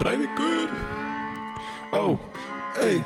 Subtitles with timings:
[0.00, 0.72] Breiðvíkur
[1.94, 2.18] Ó,
[2.82, 2.98] ei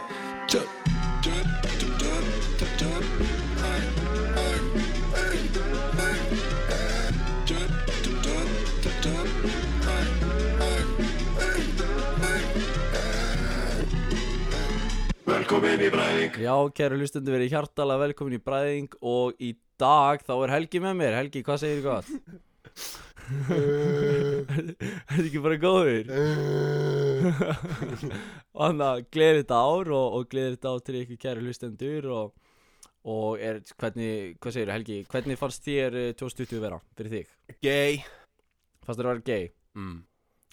[15.28, 20.34] Velkomin í Breiðvík Já, kæru hlustendur verið hjartalega velkomin í Bræðing og í dag þá
[20.38, 22.08] er Helgi með mér Helgi, hvað segir þið gott?
[23.28, 26.10] Er þetta ekki bara góður?
[28.54, 32.08] og hann að gleðir þetta ár og, og gleðir þetta ár til ykkur kæru hlustendur
[32.14, 32.32] og,
[33.08, 37.32] og er, hvernig, hvað segir Helgi, hvernig fannst þér eh, 2020 vera fyrir þig?
[37.64, 37.98] Gay
[38.84, 39.50] Fannst þér að vera gay?
[39.78, 39.98] mm.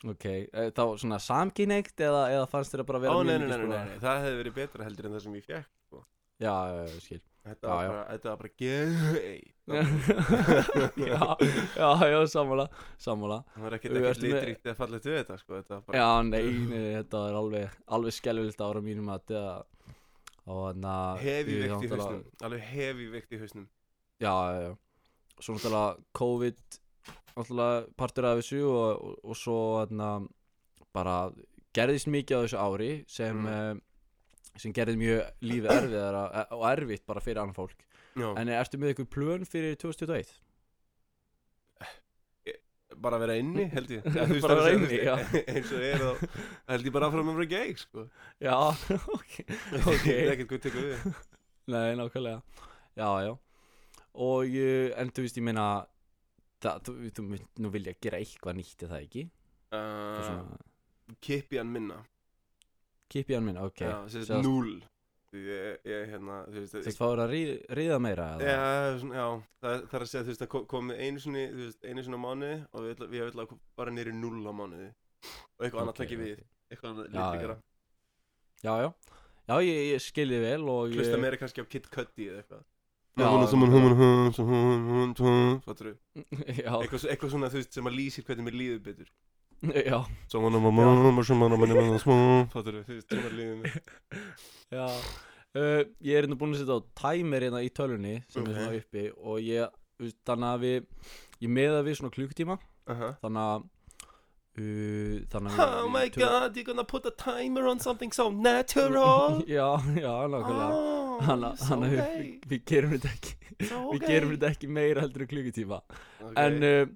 [0.06, 3.40] Ok, eh, þá svona samkynneigt eða, eða fannst þér að bara vera Ó, nei, mjög
[3.40, 5.72] nei, nei, nei, svona- nei, það hefði verið betra heldur en það sem ég fekk
[5.88, 6.04] sko.
[6.44, 6.56] Já,
[7.06, 9.42] skil Þetta var bara, þetta var bara gay
[11.76, 12.66] já, já, sammála
[12.98, 15.60] Sammála Það var ekkert ekkert litríkt eða fallegt við þetta sko.
[15.60, 19.42] Þetta bara Já, nei, nei, þetta er alveg alveg skelvilegt ára mínum að þetta
[20.46, 23.68] að hefi ég veikt í hausnum Alveg hefi veikt í hausnum
[24.22, 24.74] Já, já, já
[25.42, 26.60] Svo náttúrulega COVID
[27.36, 30.28] náttúrulega partur af þessu og, og, og svo þannig að
[30.96, 31.16] bara
[31.76, 33.82] gerðist mikið á þessu ári sem, Mm.
[34.62, 38.78] Sem gerði mjög lífið erfiðara e- og erfitt bara fyrir annan fólk Já, En ertu
[38.80, 40.30] með ykkur plön fyrir 2021?
[43.02, 45.00] bara að vera inni held ég veist, Bara það vera er- inni.
[45.56, 46.38] Eins og er þá
[46.72, 48.06] held ég bara að vera gay sko.
[48.40, 48.54] Já,
[49.18, 49.34] ok
[49.82, 50.06] Ok.
[50.08, 51.10] Ég er ekkert hvað tekur við
[51.74, 52.40] Nei, nákvæmlega
[52.96, 53.34] Já, já
[54.16, 55.66] Og, uh, en þú veist, ég meina
[56.64, 57.26] það, þú, þú
[57.66, 59.24] nú vilja gera eitthvað nýtt er það ekki
[59.76, 60.60] uh, svona,
[61.26, 61.98] Kipjan minna
[63.12, 64.70] Kipi hann minn, ok Já, sem sagt núl
[65.36, 68.52] Ég, ég, hérna, þú veist Þú fáir að ríð, ríða meira eða?
[68.54, 69.26] Já, svona, já,
[69.66, 72.06] það, það er að segja, þú veist, það kom- komið einu sinni, þú veist, einu
[72.06, 75.66] sinni á mánuði og við ætla, við ætla að bara nýri null á mánuði og
[75.66, 76.46] eitthvað annað Ok, takki við, ok.
[76.72, 77.58] eitthvað annað Já, litrikara,
[78.64, 78.90] Já, já
[79.46, 82.64] Já, ég, ég skilði vel og hlusta ég, meira kannski á Kid Cudi eða eitthvað.
[83.16, 83.52] Já, er
[85.68, 86.24] fattur þú?
[86.66, 89.12] Já, Eitthvað, eitthvað svona, þú veist, sem að lýsir hvernig mér líður betur.
[89.92, 90.00] já,
[92.54, 93.78] fattur þú, mér.
[94.76, 98.58] já uh, Ég er hérna búin að setja á timer hérna í tölunni sem er
[98.58, 99.78] svona uppi og ég,
[100.28, 100.78] þannig að við
[101.46, 102.58] ég meða við svona klukkutíma
[102.92, 103.14] Aha.
[103.24, 103.64] þannig að
[104.56, 108.12] uh, þannig að við- Oh my við god, you're gonna put a timer on something
[108.14, 109.42] so natural.
[109.58, 114.02] Já, já, nákvæmlega Oh, Þannig so að við, gay, við gerum þetta ekki so Við
[114.02, 114.08] gay.
[114.10, 115.78] gerum þetta ekki meira heldur en klukkutíma
[116.26, 116.34] Ok.
[116.42, 116.90] En uh,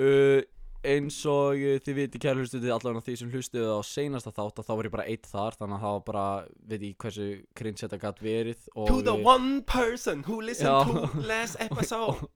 [0.00, 0.38] uh,
[0.86, 4.68] eins og uh, þið viti kæra hlustuði allavega því sem hlustuði á seinasta þátt að
[4.68, 6.26] þá var ég bara eitt þar Þannig að það var bara,
[6.70, 7.26] veit ég hversu
[7.60, 10.84] cringe þetta gætt verið To the uh, one person who listened Já.
[10.86, 12.30] to last episode.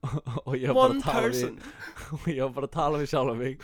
[0.45, 1.61] One við person.
[2.19, 3.57] og ég var bara að tala við sjálf mig.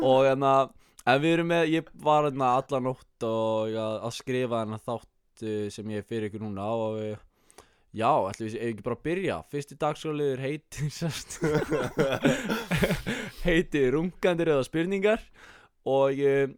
[0.00, 0.76] Og þannig að
[1.10, 5.66] en við erum með, ég var hérna alla nótt og að, skrifa hérna þátt uh,
[5.72, 7.26] sem ég er fyrir ykkur núna og uh,
[7.96, 9.38] já, ætlum við ekki bara að byrja?
[9.50, 10.90] Fyrsti dagskóliður heitir
[13.46, 15.24] heitir rungandir eða spurningar
[15.88, 16.52] og uh,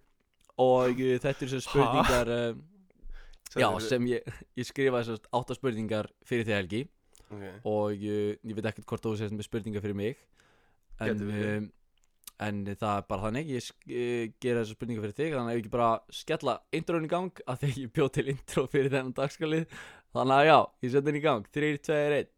[0.61, 2.57] og uh, þetta er spurningar uh,
[3.57, 6.83] já, sem ég, ég skrifaði sérst átta spurningar fyrir því helgi.
[7.33, 7.55] Okay.
[7.65, 10.19] og uh, ég veit ekkert hvort þú sést með spurningar fyrir mig
[11.01, 11.69] en, um,
[12.45, 13.55] en það er bara þannig.
[13.55, 17.13] Ég uh, gera þessar spurningar fyrir þig þannig að ef ekki bara skella introin í
[17.13, 19.81] gang að þegar ég bjóð til intro fyrir þennan dagskalið
[20.13, 21.47] þannig að já, ég setja henni í gang.
[21.57, 22.29] 3, 2, 1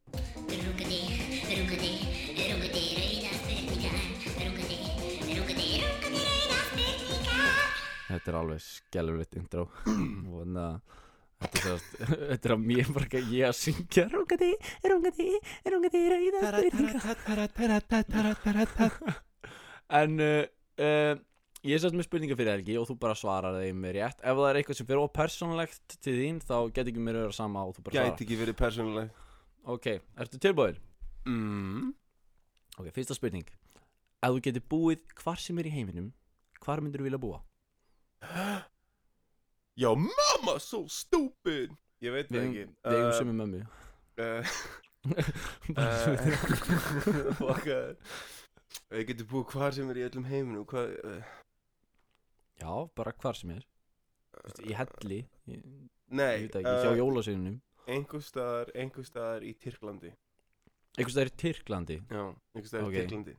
[0.64, 1.00] Rungadi,
[1.50, 1.94] rungadi,
[2.48, 3.94] rungadi, rauða spurningar
[4.44, 4.78] Rungadi, rungadi,
[5.34, 7.54] rungadi, rauða spurningar
[8.08, 9.64] þetta er alveg skellulegt intro
[10.30, 11.00] og þannig að
[11.44, 11.80] Þetta er,
[12.38, 14.52] er að mér bara ekki að ég að syngja Rungadi,
[14.86, 15.30] rungadi,
[15.74, 17.04] rungadi, rauða spurningar
[20.00, 20.46] En uh,
[20.80, 21.14] uh,
[21.64, 24.18] ég er sérst með spurningar fyrir Helgi og þú bara svarar þeim með rétt.
[24.20, 27.36] Ef það er eitthvað sem fyrir ópersonlegt til þín þá get ekki mér að vera
[27.38, 29.08] sama og þú bara Gæti ekki verið persónuleg.
[29.10, 29.22] Svarar
[29.74, 29.86] Ok,
[30.20, 30.76] ertu tilbúin?
[31.24, 31.92] mm.
[32.76, 33.46] Ok, fyrsta spurning.
[34.24, 36.10] Ef þú getur búið hvar sem er í heiminum
[36.64, 37.38] hvar myndir þú vilja búa?
[39.76, 41.72] Já, mamma, so stupid!
[42.04, 42.66] Ég veit Við það eigum- ekki.
[42.84, 43.60] við eigum sömu mömmu.
[44.20, 44.42] uh,
[45.74, 46.28] Bara svo við-
[47.08, 47.94] uh, Fuck uh,
[48.94, 51.32] Ég geti búið hvar sem er í öllum heiminum Hvað uh,
[52.60, 53.64] Já, bara hvar sem er.
[54.34, 55.64] Þú veist, Í helli Ég, ég
[56.14, 57.60] Nei, veit það ekki, hjá jólaseinunum
[57.94, 60.10] einhver staðar, einhver staðar í Tyrklandi.
[60.96, 61.96] Einhvers staðar í Tyrklandi?
[62.08, 62.22] Já,
[62.54, 62.94] einhver staðar Ok.
[62.94, 63.34] í Tyrklandi.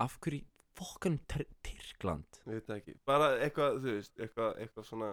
[0.00, 0.44] Af hverju
[0.78, 2.38] fokkan Tyrkland?
[2.46, 2.94] Ég veit það ekki.
[3.10, 5.10] Bara eitthvað, þú veist, eitthvað, eitthvað svona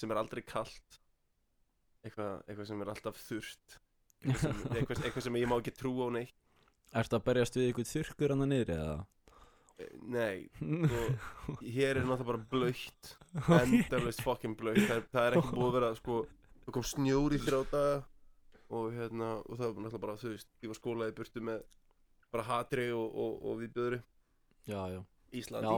[0.00, 1.00] sem er aldrei kalt.
[2.06, 3.78] Eitthvað, eitthvað sem er alltaf þurrt.
[4.22, 4.62] Eitthvað sem,
[5.04, 6.34] eitthvað, sem ég má ekki trúa á neitt.
[6.98, 8.96] Ertu að berjast við ykkur þurrkur hann niður eða?
[10.10, 10.48] Nei
[11.48, 13.12] og hér er náttúrulega bara blöytt
[13.60, 16.16] endalist fucking blöytt það, það er ekki búið að vera sko
[16.64, 17.98] það kom snjór í þrjá daga
[18.68, 21.62] og hérna og það var náttúrulega bara þú veist ég var skólaði burtu með
[22.34, 24.00] bara hatri og, og, og viðbjöðri
[24.68, 24.98] Já, já.
[25.32, 25.68] Íslandi.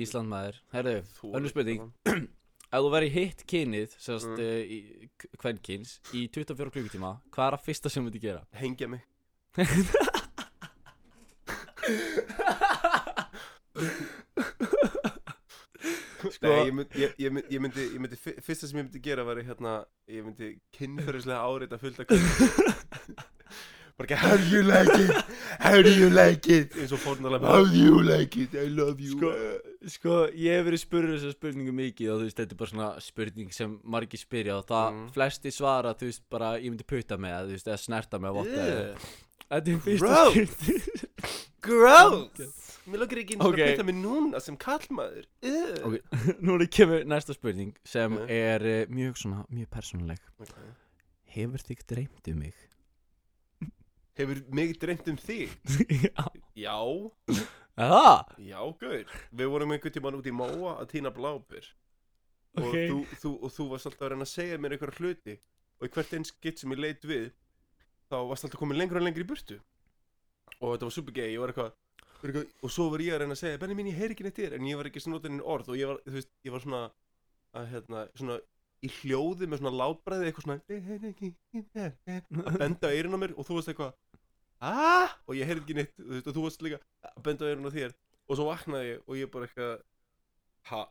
[0.00, 0.58] Ísland maður.
[0.72, 1.80] Herðu, Þú önnur spurning.
[2.76, 4.40] ef þú væri hitt kynið sérst Mm.
[4.42, 4.64] mm.
[4.76, 4.78] í
[5.40, 8.42] kvenkins í 24 klukkutíma hvað er að fyrsta sem þú myndi gera?
[8.58, 9.04] hengja mig
[16.36, 18.84] Sko- Nei, ég myndi, ég, ég, myndi, ég myndi, ég myndi, fyr- fyrsta sem ég
[18.90, 19.78] myndi gera var hérna,
[20.12, 23.24] ég myndi kynferðislega áreita fullt af kynferðislega
[23.96, 25.30] bara ekki, how do you like it,
[25.64, 26.74] how do you like it?
[26.76, 29.14] Eins og fórnalega, how do you like it, I love you.
[29.16, 29.30] Sko,
[29.94, 32.90] sko, ég hef verið spurður þessar spurningu mikið og þú veist, þetta er bara svona
[33.00, 35.06] spurning sem margir spyrja og það Mm.
[35.16, 38.68] flesti svara, þú veist, bara ég myndi putta með, þú veist, eða snerta með votta
[38.74, 39.08] Ugh.
[39.46, 40.22] Þetta er fyrsta Bro.
[41.66, 43.46] gross mér lukkar ekki Ok.
[43.48, 45.82] að byrja mig núna sem kallmaður Ugh.
[45.88, 45.96] Ok,
[46.44, 48.30] nú er það kemur næsta spurning sem Ok.
[48.30, 50.72] er uh, mjög svona, mjög persónuleg okay.
[51.36, 52.54] Hefur þig dreymt um mig?
[54.16, 55.50] hefur mig dreymt um þig
[56.06, 56.76] Já já,
[57.76, 58.30] Það?
[58.40, 61.66] já, gaur við vorum einhvern tímann út í Móa að týna blábir
[62.56, 65.34] og, þú, þú, og þú varst alltaf að reyna að segja mér einhverja hluti
[65.76, 67.26] og í hvert einn skitt sem ég leit við
[68.08, 69.58] þá varst alltaf komin lengur og lengur í burtu
[70.60, 71.72] og þetta var super gay ég var eitthvað,
[72.20, 74.26] var eitthvað og svo var ég að reyna að segja Benni mín ég heyri ekki
[74.26, 74.56] neitt þér.
[74.58, 76.82] En ég var ekki svona notin orð og ég var, veist, ég var svona
[77.56, 78.38] að hérna, svona
[78.84, 80.58] í hljóði með svona látbræði eitthvað svona
[82.44, 83.92] að benda eyrun á mér og þú varst eitthvað
[84.66, 87.76] aah og ég heyrði ekki neitt veist, og þú varst líka að benda eyrun á
[87.76, 87.96] þér.
[88.26, 89.74] Og svo vaknaði ég og ég bara eitthvað
[90.72, 90.82] ha?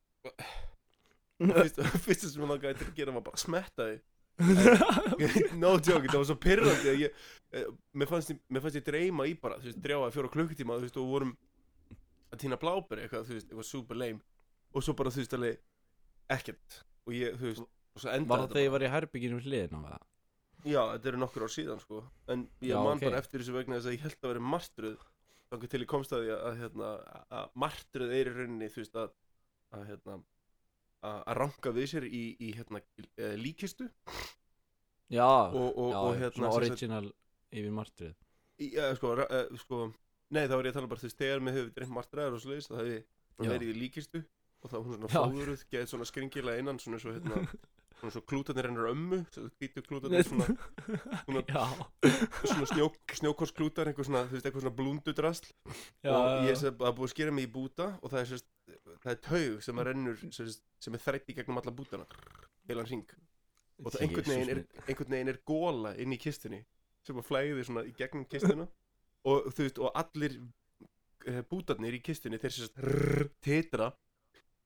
[1.35, 4.03] Fyrst, sem ég langaði til að gera var bara að smetta þig
[5.61, 7.19] no joke, það var svo pyrrandi að ég,
[7.55, 10.79] eh, mér fannst, ég- mér fannst ég dreyma í bara, þú veist, drjáða fjóra klukkutíma
[10.79, 11.31] þú veist, og vorum
[12.33, 14.19] að týna bláberi eitthvað, þú veist, eitthvað super lame.
[14.75, 15.61] Og svo bara, þú veist, alveg
[16.35, 16.81] ekkert.
[17.07, 17.63] Og ég, þú veist,
[17.95, 20.05] og svo endaði Var það þetta þegar ég var í herbygginu við hliðina á það?
[20.65, 22.03] Já, þetta eru nokkur ár síðan, sko.
[22.33, 23.05] En ég Já, man ok.
[23.05, 25.03] bara eftir þessu vegna þess að ég held að vera martruð
[25.45, 26.88] þannig til ég komst að því að, að, hérna,
[27.39, 29.11] að martruð er í rauninni, þú veist, að
[29.75, 30.17] að, hérna
[31.05, 32.81] að ranka við sér í, í hérna,
[33.17, 33.89] eh, líkistu.
[35.13, 37.05] Já, og, og, já, og hérna svona original
[37.53, 38.15] yfir martrið.
[38.57, 39.85] Já, sko, eh, sko
[40.33, 42.41] Nei, þá er ég að tala bara þú veist Þegar mér hefur dreymt martraðar og
[42.41, 43.51] svo leiðis Það Já.
[43.51, 44.21] verið í líkistu
[44.63, 47.43] Og þá hún svona fóðuruð Geðið svona skringilega innan Svona svo hérna
[47.99, 49.21] Svona svo klútarnir hennar ömmu
[49.85, 50.47] klútarnir svona
[51.27, 51.67] Svona,
[52.41, 52.89] svona snjó,
[53.21, 57.91] snjókorsklútar Eitthvað svona, svona blúndudrasl já, Og ég að búið að skera mig í búta
[58.01, 58.49] Og það er sérst
[59.03, 62.06] Það er taug sem að rennur sérst, Sem er þrætt í gegnum alla bútana.
[62.69, 63.06] Heilan hring.
[63.81, 66.62] Og það einhvern veginn, er, einhvern veginn er góla inn í kistunni
[67.06, 68.68] sem að flæði svona í gegnum kistuna.
[69.25, 73.89] Og þú veist, og allir uh, bútarnir í kistunni þeir sérst rrr, titra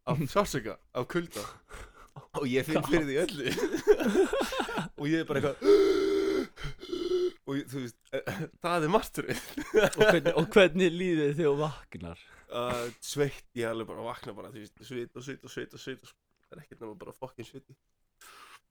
[0.09, 1.45] af sársöka, af kulda.
[2.41, 3.53] Og ég finn fyrir því öllu.
[4.99, 5.98] Og ég er bara eitthvað
[7.49, 7.99] og þú veist,
[8.63, 9.43] það er marturinn
[9.81, 12.23] og, hvernig, og hvernig líðið þið og vaknar?
[12.49, 15.83] uh, sveitt, ég alveg bara vakna bara, þú veist, sveit og sveit og sveit og
[15.83, 16.13] sveit og
[16.49, 17.77] það er ekkert nema bara fokkin sviti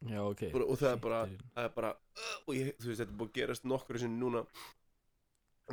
[0.09, 0.45] Já, ok.
[0.55, 1.23] Bara- og það er bara-
[1.57, 1.89] það er bara
[2.47, 4.45] og ég, þú veist, þetta er búið að gerast nokkur sem núna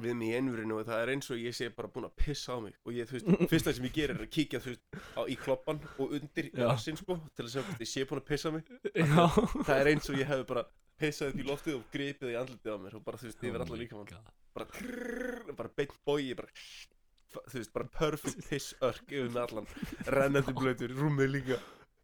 [0.01, 2.55] við mig í einverinu og það er eins og ég sé bara búin að pissa
[2.57, 2.73] á mig.
[2.83, 5.37] Og ég, þú veist, fyrsta sem ég gerir er að kíkja, þú veist, á, í
[5.39, 6.65] kloppan og undir Já.
[6.67, 8.73] rassinn, sko, til að segja ég sé búin að pissa á mig.
[8.97, 9.23] Já.
[9.61, 10.65] Það er eins og ég hefði bara
[10.99, 13.55] pissað upp í loftið og gripið í andlitið á mér og bara, þú veist, yfir
[13.55, 14.11] Oh alla my líka mann
[14.55, 16.51] bara, trrrr, bara beint bói bara,
[17.35, 19.67] þú veist, bara perfect piss örk yfir með allan,
[20.15, 21.59] rennandi blöytur, rúmið líka.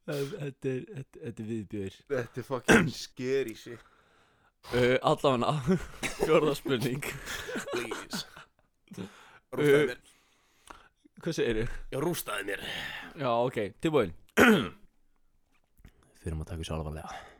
[0.09, 3.87] Þetta er, þetta, þetta er viðbjör þetta er fucking scary shit.
[4.73, 5.77] Uh, Allavega
[6.21, 7.05] Fjórða spurning.
[7.71, 8.25] Please.
[9.51, 10.03] Rústaði mér.
[11.21, 11.73] Hvað segir þið?
[11.93, 12.63] Já, rústaði mér.
[13.21, 14.15] Já, ok, tilbúin.
[16.21, 17.30] Fyrir að taka þessu alvarlega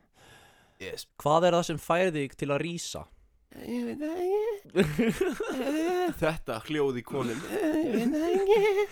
[0.81, 1.05] Yes.
[1.21, 3.03] Hvað er það sem færi þig til að rýsa?
[3.67, 5.09] Ég veit það ekki.
[6.21, 7.41] Þetta hljóð í konum.
[7.51, 8.87] Ég veit það ekki.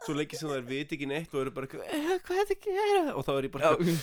[0.00, 2.54] Svo leikir sem það er veit ekki neitt og eru bara "Eh, Hvað er þetta
[2.56, 3.14] að gera?
[3.14, 3.98] Og þá er ég bara eitthvað,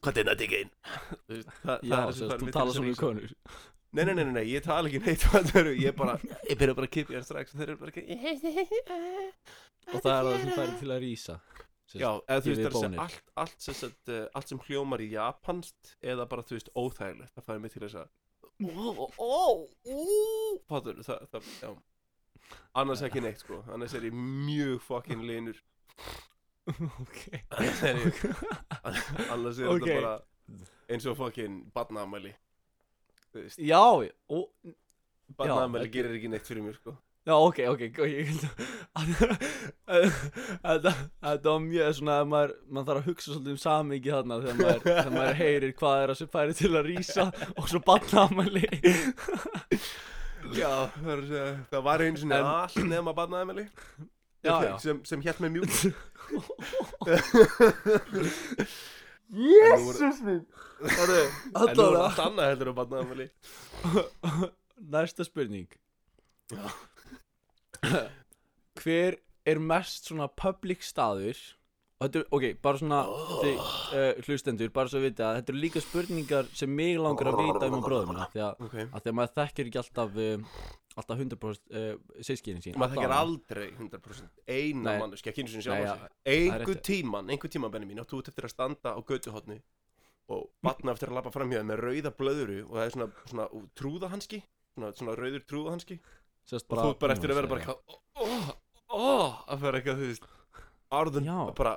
[0.00, 0.72] Hvað er þetta ekki einn?
[1.64, 1.98] Það, Já,
[2.40, 3.30] þú tala svona um konur.
[3.90, 6.12] Nei, nei, nei, nei, nei, ég tala ekki neitt það eru Ég bara,
[6.46, 8.02] ég byrja bara að kipja þér strax og þeir eru bara ekki
[9.90, 11.34] Og það er það sem færi til að rýsa
[11.98, 15.08] Já, eða þú veist það er allt, allt, sem sagt, uh, allt sem hljómar í
[15.10, 18.08] japanst eða bara þú veist óþægilegt það færi mig til þess að
[20.68, 21.70] Fattur, það, það, já.
[22.80, 25.58] Annars ekki neitt sko, annars er ég mjög fucking linur.
[26.70, 27.22] Ok.
[27.56, 28.20] Annars er ég,
[29.30, 29.86] annars er Ok.
[29.86, 30.14] þetta bara
[30.90, 31.56] eins og fucking
[33.34, 34.50] veist, Já, og
[35.38, 36.96] badnaamæli þetta- gerir ekki neitt fyrir mér sko
[37.28, 38.30] Já, ok, ok, ég
[39.90, 44.38] Þetta, þetta var mjög svona að maður, maður þarf að hugsa svolítið um samingi þarna
[44.44, 47.26] þegar maður, þegar maður heyrir hvað er að sem færi til að rísa
[47.60, 48.64] og svo batnaðamæli
[50.56, 52.24] Já, það, er, að segja, það var En-
[52.54, 53.66] allt nema barnaðamæli
[54.40, 54.72] Já, já.
[54.80, 55.68] sem, sem hélt með mjúk
[59.30, 60.40] Jésús minn
[60.80, 63.26] Það er En nú er allavega allt annað heldur um barnaðamæli
[64.96, 65.68] Næsta spurning
[68.80, 69.16] Hver
[69.48, 71.38] er mest svona public staður?
[72.00, 72.98] Og þetta er, ok, bara svona
[73.42, 77.28] þið, uh, hlustendur, bara svo að vita að þetta eru líka spurningar sem mig langar
[77.28, 78.76] að vita um á bróðumina því að, Ok.
[78.86, 80.46] að því að maður þekkir ekki alltaf um,
[81.02, 82.78] alltaf 100% uh, sískinni sín.
[82.80, 87.52] Maður þekkir aldrei 100% eina manneski, ekki sinni Nei, sjálf það er Einhver tíman, einhver
[87.52, 89.60] tíman benni mín áttu út eftir að standa á götuhotni
[90.30, 93.10] og batna eftir að lappa fram hjá þeim með rauða blöðuru og það er svona,
[93.28, 93.46] svona
[93.76, 94.40] trúðahanski
[94.76, 96.00] svona, svona rauður trúðahanski
[96.48, 97.78] Sérst og þú ert bara eftir að vera bara eitthvað
[98.24, 98.50] oh,
[98.96, 100.28] oh, að vera eitthvað, þú veist
[100.90, 101.38] árðun Já.
[101.58, 101.76] bara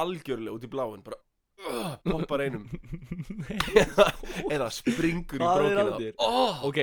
[0.00, 1.20] algjörlega út í bláin bara
[1.68, 2.64] oh, poppar einum
[4.54, 6.16] eða springur í Hvað er brókina að þér?
[6.24, 6.80] oh, ok,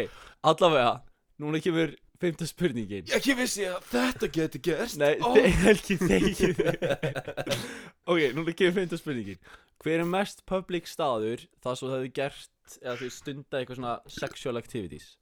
[0.51, 0.93] allavega
[1.41, 5.33] núna kemur fymta spurningin ég ekki vissi að þetta geti gerst Nei, oh.
[5.33, 5.67] oh.
[5.73, 6.61] ekki þegið
[8.05, 9.41] Ok, núna kemur fynda spurningin
[9.81, 13.95] Hver er mest public staður þar svo það hefði gert eða þau stunda eitthvað svona
[14.19, 15.15] sexual activities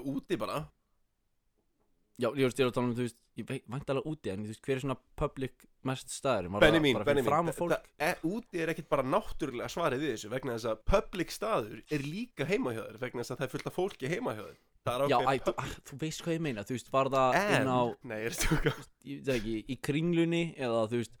[0.00, 0.64] úti bara
[2.14, 4.30] Já, ég veist, ég er að tala um, þú veist, ég veit, vænt alveg úti
[4.30, 6.46] en þú veist, hver er svona public mest staður?
[6.62, 10.68] Benni mín, Benni mín er, úti er ekkit bara náttúrulega svarið við þessu vegna þess
[10.70, 13.76] að public staður er líka heima hjá þér vegna þess að það er fullt af
[13.80, 16.66] fólki heima hjá þér það er Já, æ, þú, æ, þú veist hvað ég meina,
[16.68, 18.74] þú veist, var það en, inn á, nei, ég er stjóka
[19.10, 21.14] ég veit ekki, í kringlunni eða þú veist,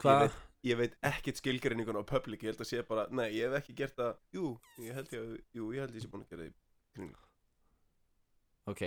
[0.00, 0.24] hvað?
[0.24, 3.60] veit, ég veit ekkit skilgreiningun á public ég held að sé bara, nei, ég hef
[3.60, 4.54] ekki gert það jú,
[4.86, 6.56] ég held ég, jú, ég held ég sé búin að gera það í
[6.96, 7.26] kringlu
[8.70, 8.84] Ok,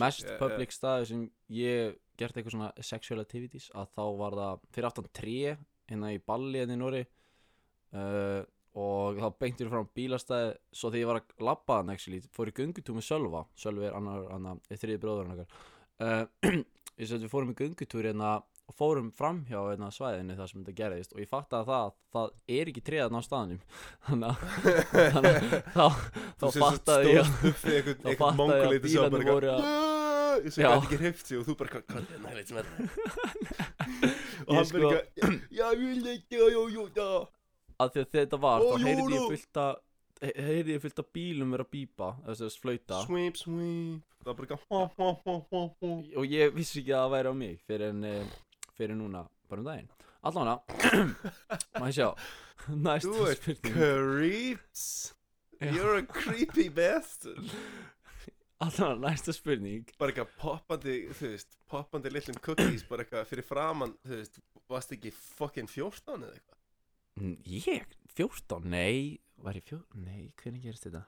[0.00, 4.38] mest eh, eh, public staður sem ég gert eitthvað svona sexual activities að þá var
[4.38, 5.36] það fyrir aftan tré
[5.90, 7.00] hérna í balli hérna í Nóri
[7.96, 8.42] uh,
[8.80, 12.94] og þá beintir fram bílastæði svo þegar ég var að labba actually, fór í göngutúr
[12.94, 13.40] með Sölva.
[13.58, 16.24] Sölvi er þriði bróður uh,
[17.00, 18.36] ég sem við fórum í göngutúr hérna
[18.70, 21.88] og fórum fram hjá hérna, svæðinu þar sem þetta gerðist og ég fatt að það
[22.14, 23.60] það er ekki tréðan á staðnum.
[24.06, 24.36] Þannig að
[25.20, 25.26] að
[25.76, 25.86] þá,
[26.38, 27.34] þá sagt fattaði ég þá
[27.74, 29.60] einhvern fattaði ég að bílarnir voru að
[30.30, 32.66] eitthvað sem gæti ekki hreift sig og þú bara, hvað er heilit sem er
[34.46, 37.08] og Ég hann sko- bara eitthvað já, ég vil ekki, já, já, já,
[37.80, 39.72] að því að þetta var, þá heyrði ég fullt að
[40.20, 43.02] he- heyrði ég fullt að bílum vera að bípa þess að flauta.
[43.06, 44.06] Sweep, sweep.
[46.20, 48.34] Og ég vissi ekki að það væri á mig fyrir en eh,
[48.80, 49.88] fyrir núna, bara um daginn.
[50.26, 50.58] Allavega,
[51.80, 52.08] maður sjá.
[52.68, 53.72] Næsta spurning.
[53.72, 54.84] creeps.
[55.60, 57.52] You're a creepy bastard.
[58.60, 59.88] Allavega, næsta spurning.
[60.00, 64.92] Bara eitthvað poppandi, þú veist Poppandi lillum cookies Bara eitthvað fyrir framann, þú veist Varst
[64.94, 66.58] ekki fucking 14 eða eitthvað?
[67.20, 69.18] Mm, ég, 14, nei.
[69.40, 71.00] Var ég 14, nei, hvernig gerist þetta?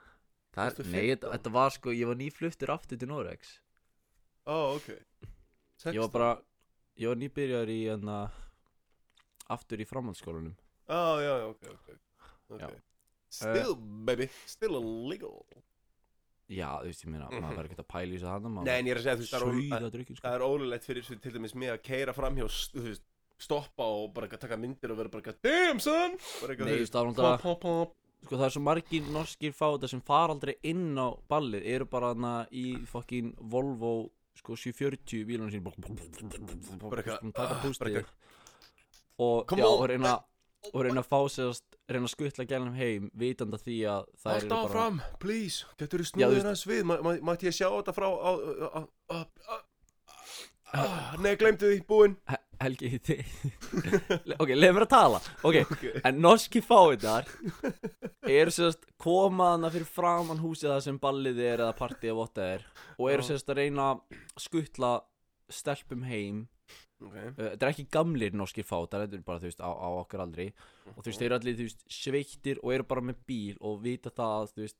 [0.53, 1.35] Það er, nei, þetta, 15?
[1.37, 3.53] þetta var sko ég var nýfluttur aftur til Norex
[4.49, 4.89] Ó, ok.
[5.93, 6.31] Ég var bara,
[7.01, 8.19] ég var nýbyrjar í enna
[9.53, 10.55] aftur í framhaldsskólanum
[10.93, 11.93] Ó, já, já, ok, ok,
[12.59, 12.67] Já.
[12.67, 12.81] okay.
[13.33, 15.47] Still, baby, still illegal
[16.53, 17.41] já, þú veist, ég meina, Mhm.
[17.41, 19.23] maður var ekkert að pæla í þessu hann Nei, en ég er að segja, þú
[19.23, 22.83] veist, það er sko er ólulegt fyrir svo til dæmis mig að keira framhjá þú
[22.85, 23.03] veist,
[23.39, 27.01] stoppa og bara taka myndir og vera bara damn son bara Nei, þú veist, það
[27.01, 27.97] er pop, náttúrulega pop, pop.
[28.23, 32.13] Sko, það er svo margir norskir fáta sem fara aldrei inn á ballið Eru bara
[32.15, 35.63] hana í fokkin Volvo, sko, 740 bílunum sín.
[36.83, 38.05] Bara eitthvað, ah,
[39.19, 40.19] Og, já, og reyna
[40.73, 41.19] Og reyna að fá
[41.51, 41.61] að
[41.91, 45.67] Reyna að skuttla gælum heim Vitanda því að það eru bara áfram, please.
[45.81, 46.83] Getur þú veist- hans við?
[47.27, 48.33] Mætti ég sjá þetta frá á,
[51.21, 52.17] nei, glemdu því, búinn
[52.65, 55.59] Helgi, þið Ok, leið mér að tala Ok,
[56.09, 57.29] en norski fáiðar
[58.29, 62.67] Eru sérst komaðana fyrir framann húsið það sem ballið er Eða partíð eða votta er
[62.99, 63.33] Og eru Já.
[63.33, 64.95] sérst að reyna að skuttla
[65.53, 66.47] Stelpum heim
[67.03, 67.29] okay.
[67.33, 70.23] Uh, þetta er ekki gamlir norskir fátar þetta er bara þú veist á, á okkur
[70.25, 70.47] aldri
[70.95, 73.81] og þú veist þeir eru allir þú veist sveittir og eru bara með bíl og
[73.85, 74.79] vita það að þú veist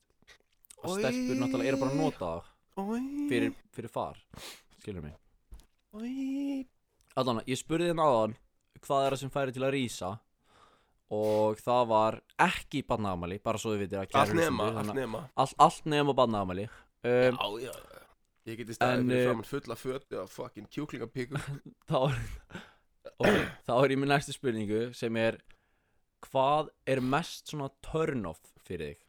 [0.83, 1.01] að Oj.
[1.01, 2.51] stelpur náttúrulega eru bara að nota það
[2.83, 4.23] Oj, fyrir, fyrir far
[4.79, 5.19] skilur mig
[5.93, 6.65] oj.
[7.21, 8.37] Allan ég spurði þeim áðan
[8.83, 10.13] hvað er það sem færi til að rísa
[11.13, 15.55] og það var ekki barnaðamæli bara svo þið vitir að allt nema, allt nema að
[15.67, 18.03] allt, nema barnaðamæli um, já, já,
[18.49, 21.41] ég geti staðið En, fyrir framann fulla fötu af fucking kjúklingapíku
[21.91, 22.21] þá er
[23.19, 25.41] okay, þá er ég með næstu spurningu sem er
[26.29, 29.09] hvað er mest svona turn off fyrir þig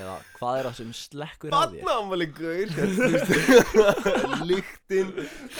[0.00, 1.82] Eða hvað er það sem slekkur á þér?
[1.84, 2.68] Barnaamali gaur
[4.50, 5.10] Lyktin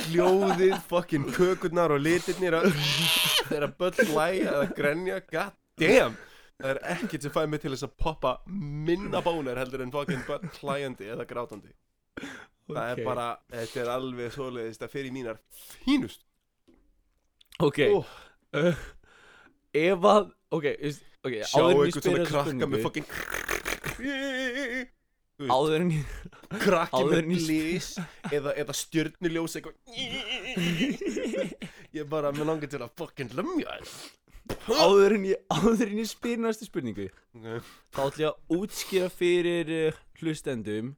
[0.06, 2.56] Hljóðið Fucking kökurnar og litirnir
[3.50, 6.16] Þegar börn hlæja eða grenja God damn
[6.60, 10.24] Það er ekkert sem fæði mig til þess að poppa minna bónir heldur en fucking
[10.28, 11.72] börn hlæjandi eða grátandi
[12.70, 13.04] Það er Ok.
[13.08, 15.40] bara, þetta er alveg svoleiðist að fyrir mínar
[15.84, 16.20] fínust
[17.64, 18.04] Ok Ó.
[18.60, 18.84] uh,
[19.74, 20.66] Ef að Ok,
[21.24, 23.10] ok Sjá er þessa krakka með veist,
[25.40, 26.04] Áður en ég
[26.60, 27.86] Krakki áður með en ég- glís
[28.28, 29.76] eða, eða stjörnuljós eitthvað
[31.96, 33.88] Ég bara, mér langar til að fucking lumja þér
[34.82, 37.06] Áður en ég Áður en ég spyr næstu spurningu
[37.38, 37.46] Ok.
[37.94, 40.92] Þá ætlum ég að útskýra fyrir uh, hlustendum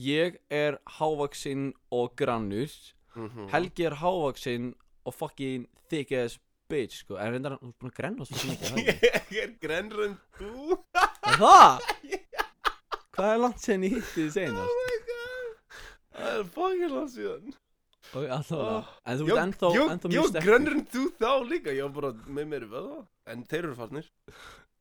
[0.00, 2.72] Ég er hávaksinn og grannur
[3.12, 3.50] Mhm.
[3.52, 4.70] Helgi er hávaksinn
[5.04, 6.38] og fucking thick ass
[6.72, 9.10] bitch sko En reyndar hann, þú er búin að grenna svo mikið er ekki?
[9.36, 10.78] Ég er grennur en þú
[11.28, 11.72] Er það?
[13.12, 14.78] Hvað er langt sen ég hitti þið Oh senast?
[14.78, 15.50] my god.
[16.12, 17.52] Það er fucking langt síðan.
[18.12, 18.88] Og alltaf Oh.
[19.06, 20.46] En þú ert ennþá, ég- ennþá Ég mjög var sterkur.
[20.48, 21.70] Grennur en þú þá líka.
[21.76, 24.08] Ég var bara með mér í vöða En þeir eru farnir.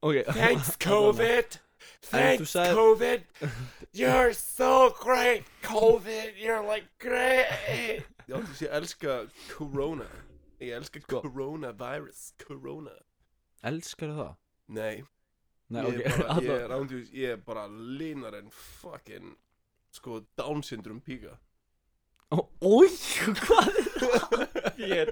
[0.03, 0.23] Ok.
[0.33, 0.75] Thanks.
[0.87, 1.59] COVID.
[2.01, 3.23] Thanks sagði- COVID.
[3.93, 6.33] You're so great COVID.
[6.37, 8.03] You're like great.
[8.27, 9.15] Já, þú sé, ég elska
[9.57, 10.07] Corona.
[10.61, 11.21] Ég elska Sko.
[11.21, 12.33] Coronavirus.
[12.47, 12.95] Corona.
[13.63, 14.35] Elskar það?
[14.69, 15.03] Nei,
[15.71, 19.31] Nei, ég, ok er bara, ég er ándjús Ég er bara línar en fucking
[19.91, 21.33] Sko, Down syndrom píka.
[22.63, 22.87] Ói,
[23.41, 24.45] hvað er það?
[25.01, 25.11] Er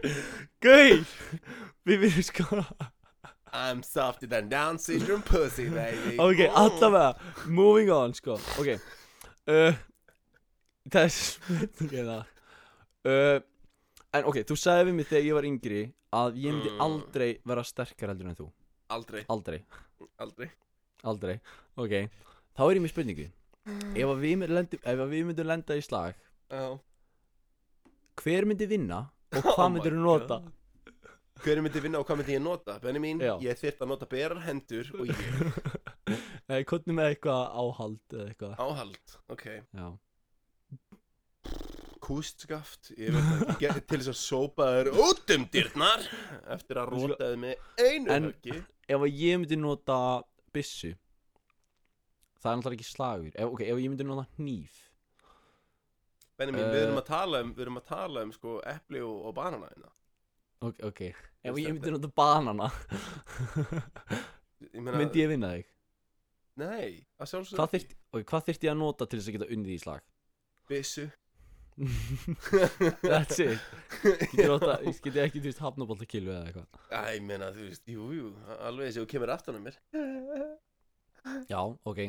[0.63, 1.11] Gauð
[1.89, 2.63] Við við sko
[3.51, 6.15] I'm softer than Down syndrome pussy, baby.
[6.21, 7.15] Ok, allavega
[7.49, 8.37] Moving on, sko.
[8.61, 9.73] Ok uh,
[10.89, 12.35] Það er spurningin það.
[13.09, 13.39] Uh,
[14.17, 15.81] En ok, þú sagði við mig þegar ég var yngri
[16.17, 16.79] Að ég myndi Mm.
[16.81, 18.47] aldrei vera sterkar heldur en þú.
[18.95, 19.59] Aldrei, Aldrei,
[20.19, 20.49] aldrei.
[21.03, 21.35] Aldrei.
[21.79, 21.93] Ok,
[22.57, 23.27] þá er ég með spurningu.
[23.69, 26.15] Ef að við myndum lenda, ef að við myndum lenda í slag
[26.49, 26.79] Já.
[28.23, 29.01] Hver myndi vinna
[29.35, 30.37] Og Oh hvað my myndir þú nota?
[31.43, 32.79] Hver myndi vinna og hvað myndi ég nota?
[32.81, 33.35] Benni mín, Já.
[33.45, 35.19] ég þyrft að nota berar hendur og ég.
[36.49, 38.55] Nei, hvernig með eitthvað áhald eða eitthvað?
[38.65, 39.45] Áhald Ok,
[39.77, 39.87] Já.
[42.03, 46.05] Kústskaft Ég veit ekki, get, til þess að sópa þér út um dyrnar
[46.55, 48.57] Eftir að Þú sko- róta þið með einu En- höggi
[48.89, 49.99] Ef ég myndi nota
[50.55, 50.95] byssu
[52.39, 53.33] Það er náttúrulega ekki slagur.
[53.35, 54.77] Ef, Ok, ef ég myndi nota hníf
[56.39, 56.85] Benni mín, við Eh.
[56.87, 59.89] erum að tala um Við erum að tala um sko epli og, og banana hérna.
[60.61, 61.01] Ok, ok.
[61.43, 62.69] Ef ég myndi nota banana
[64.73, 65.67] Ég meina, Myndi ég vinna þig?
[66.59, 70.01] Nei, að sjálfsögðu Hvað þyrfti ég að nota til þess að geta undið í slag?
[70.69, 71.05] Byssu
[73.01, 73.59] That's it.
[74.03, 76.81] Geti nota, geti ekki, þú veist, hafnabólta kilvu eða eitthvað.
[76.91, 79.77] Æ, ég meina, þú veist, jú, jú Alveg þess að þú kemur aftan um mér.
[81.49, 82.01] Já, ok.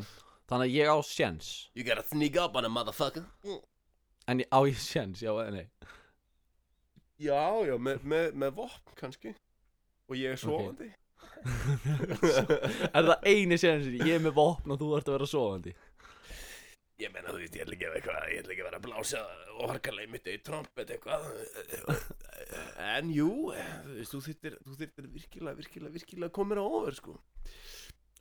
[0.51, 3.23] Þannig að ég á sjens You gotta sneak up on a motherfucker.
[4.27, 5.67] En ég á ég sjens, já, nei?
[7.21, 9.35] Já, já, með, með, með vopn kannski.
[10.09, 10.89] Og ég er sofandi.
[11.41, 15.71] Er það eini sjensin Ég er með vopn og þú ert að vera sofandi
[17.01, 18.79] Ég meina, þú veist, ég ætla ekki að vera eitthvað Ég ætla ekki að vera
[18.81, 19.21] að blása
[19.55, 21.21] og harkalega mitt í trompet eitthvað.
[22.91, 27.15] En jú, þú veist, þú þyrftir Þú þyrftir virkilega, virkilega, virkilega komir á over, sko.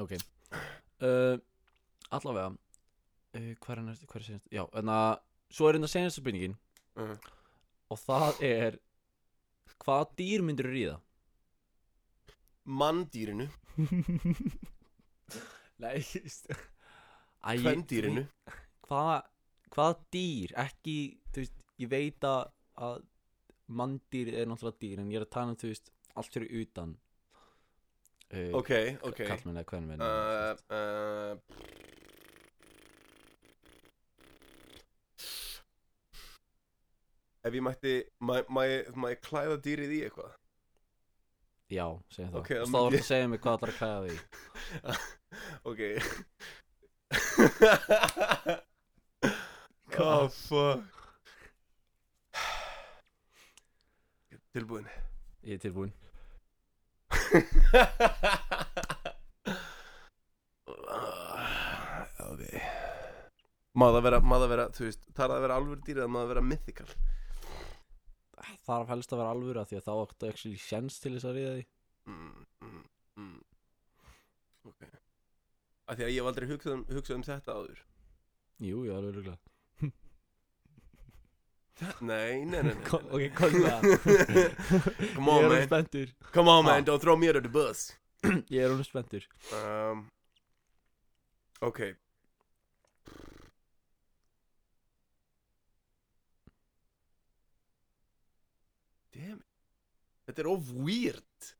[0.00, 0.12] Ok.
[1.00, 1.36] Uh,
[2.16, 5.10] Allavega uh, Hvað er næstu, hvað er senast Já, en að
[5.50, 6.56] Svo er hérna senasta spurningin.
[6.98, 7.14] Uh.
[7.90, 8.78] Og það er
[9.80, 10.96] Hvaða dýr myndir þú ríða?
[12.70, 13.46] Manndýrinu,
[15.80, 16.50] Nei, just
[17.40, 18.22] Æ, ég- kvendýrinu
[18.90, 19.18] Hvaða
[19.70, 20.55] Hvaða dýr?
[20.64, 20.96] Ekki,
[21.31, 22.42] þú veist Ég veit að,
[23.81, 26.96] Manndýr er náttúrulega dýr En ég er að tala um, þú veist Allt fyrir utan
[28.35, 28.72] uh, Ok,
[29.07, 29.20] ok.
[29.31, 31.35] Kallmenn eða hvern uh, uh,
[37.40, 37.92] Ef ég mætti
[39.14, 40.33] ég klæða dýrið í eitthvað?
[41.70, 42.40] Já, segjum það.
[42.40, 44.16] Ok, okay, þá er ég- að segja mig hvað það er að klæða því
[45.70, 45.81] Ok
[49.98, 50.83] Oh fuck?
[54.55, 54.87] Tilbúin.
[55.42, 55.92] Ég er tilbúin.
[62.31, 62.42] Ok.
[63.74, 66.12] Má það vera, má það vera, þú veist Það er að vera alvöru dýr eða
[66.12, 66.87] má það vera mythical?
[68.66, 71.26] Það er helst að vera alvöru af Því að þá áttu actually sjens til þess
[71.26, 71.64] að ríða því.
[72.11, 72.85] Mm, mm,
[73.24, 73.38] mm.
[74.70, 74.87] Ok.
[75.90, 77.83] Af því að ég hef aldrei hugsað um, hugsað um þetta áður.
[78.61, 79.49] Jú, já, alveg rúglega
[81.80, 82.74] Nei, nei, nei, nei.
[82.84, 83.84] Kom, ok, kom það
[85.16, 85.48] Come on, Ég er man.
[85.48, 86.12] alveg spenntur.
[86.34, 86.86] Come on man, ah.
[86.90, 87.86] don't throw me under the bus.
[88.52, 89.26] Ég er alveg spenntur.
[89.56, 90.06] Um,
[91.60, 91.80] Ok.
[99.14, 99.40] Damn.
[100.26, 101.50] Þetta er of weird.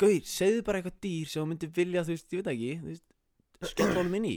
[0.00, 2.70] Gaur, segðu bara eitthvað dýr sem þú myndir vilja, þú veist, ég veit það ekki
[2.80, 3.04] þú veist,
[3.70, 4.36] skella honum inn í.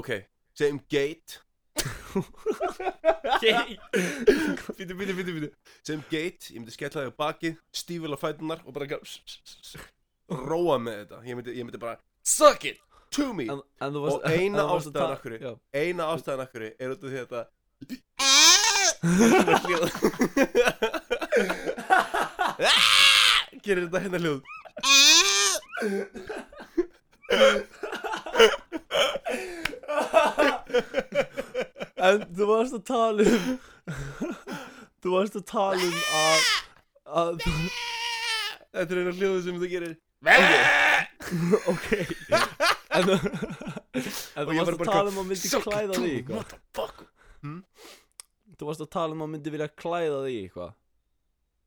[0.00, 0.10] Ok,
[0.58, 1.40] segjum gate.
[3.42, 3.78] Gate
[4.76, 5.48] Fítu, fítu, fítu, fítu
[5.82, 8.86] Segjum gate, ég myndi skella þig á bakið Stífil á fætunar og bara
[10.30, 12.78] Róa með þetta Ég myndi, ég myndi bara Suck it,
[13.12, 15.38] to me en, en þú Og eina en þú varst að ástæðan af hverju.
[15.42, 15.52] Já.
[15.74, 17.42] Eina ástæðan hverju er út af því að þetta
[23.64, 24.40] Gerir þetta hérna hljóð
[32.04, 33.58] En þú varst að tala um
[35.04, 36.40] Þú varst að tala um að
[37.14, 37.44] að
[38.74, 39.94] Þetta er eina hljóðu sem það gerir.
[41.70, 41.90] Ok.
[42.94, 43.16] En þú
[43.94, 46.38] En Og þú varst var að tala um að myndi klæða þig eitthvað.
[46.38, 47.06] motherfucker.
[48.54, 50.72] Þú varst að tala um að myndi vilja klæða þig eitthvað.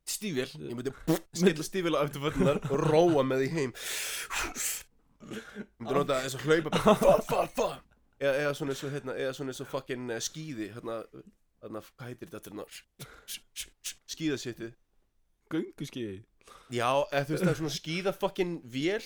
[0.08, 0.92] Stífil, ég myndi
[1.40, 3.74] skella stífil á eftir föttunar og róa með því heim.
[5.78, 7.76] Myndi nota þess að hlaupa bara Far, far, far
[8.18, 10.98] Eða, svona eins og hérna, eða svona eins og fucking uh, skíði Hérna,
[11.62, 12.64] hérna, hvað heitir þetta hérna?
[14.10, 14.72] Skíðasittið
[15.52, 16.18] Gönguskiði
[16.72, 19.04] Já, eða þú veist það er svona skíða fucking vél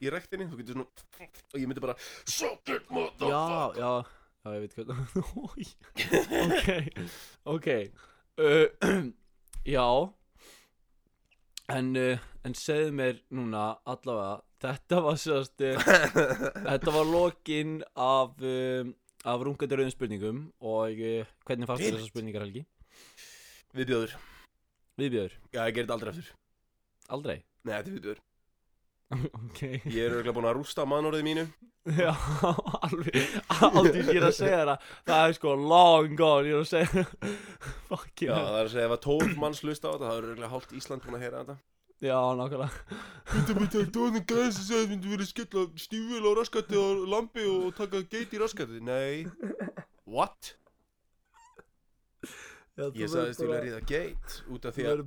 [0.00, 3.80] Í rektinni, þú getur svona Og ég myndi bara Suck it, Já, motherfucker.
[3.80, 3.92] já.
[4.46, 4.90] Já, ég veit hvað.
[7.56, 7.68] Ok, ok.
[8.38, 9.10] Uh,
[9.66, 9.86] Já.
[11.74, 15.90] En, uh, en segðu mér núna allavega Þetta var sérst uh,
[16.70, 18.94] Þetta var lokin af um,
[19.26, 22.62] af rungandi rauðum spurningum og uh, hvernig fannst þér þessar spurningar Helgi?
[23.76, 24.16] Viðbjöður
[24.96, 26.30] Viðbjöður, Já, ég gerir þetta aldrei eftir
[27.16, 27.36] aldrei?
[27.66, 28.22] Nei, þetta er viðbjöður
[29.46, 29.60] Ok.
[29.86, 31.42] Ég er örgulega búin að rústa mannorðið mínu.
[32.00, 32.10] Já,
[32.82, 34.88] alveg Aldrei ég er að segja það.
[35.06, 37.04] Það er sko long gone Ég er að segja.
[37.86, 38.48] Fucking Já, hell.
[38.48, 40.74] það er að segja, ef að tólf manns hlusta á þetta, það er örgulega hálft
[40.80, 41.56] Ísland búin að heyra þetta.
[42.04, 42.68] Já, nákvæmlega
[43.30, 46.86] Þetta myndi að tóðin gæði sem segði að myndi verið skella stífil á raskatti á
[47.14, 48.82] lampi og taka geit í raskatti.
[48.84, 49.24] Nei.
[50.06, 50.52] What?
[52.76, 55.02] Já, Ég sagðist til að ríða geit út af því að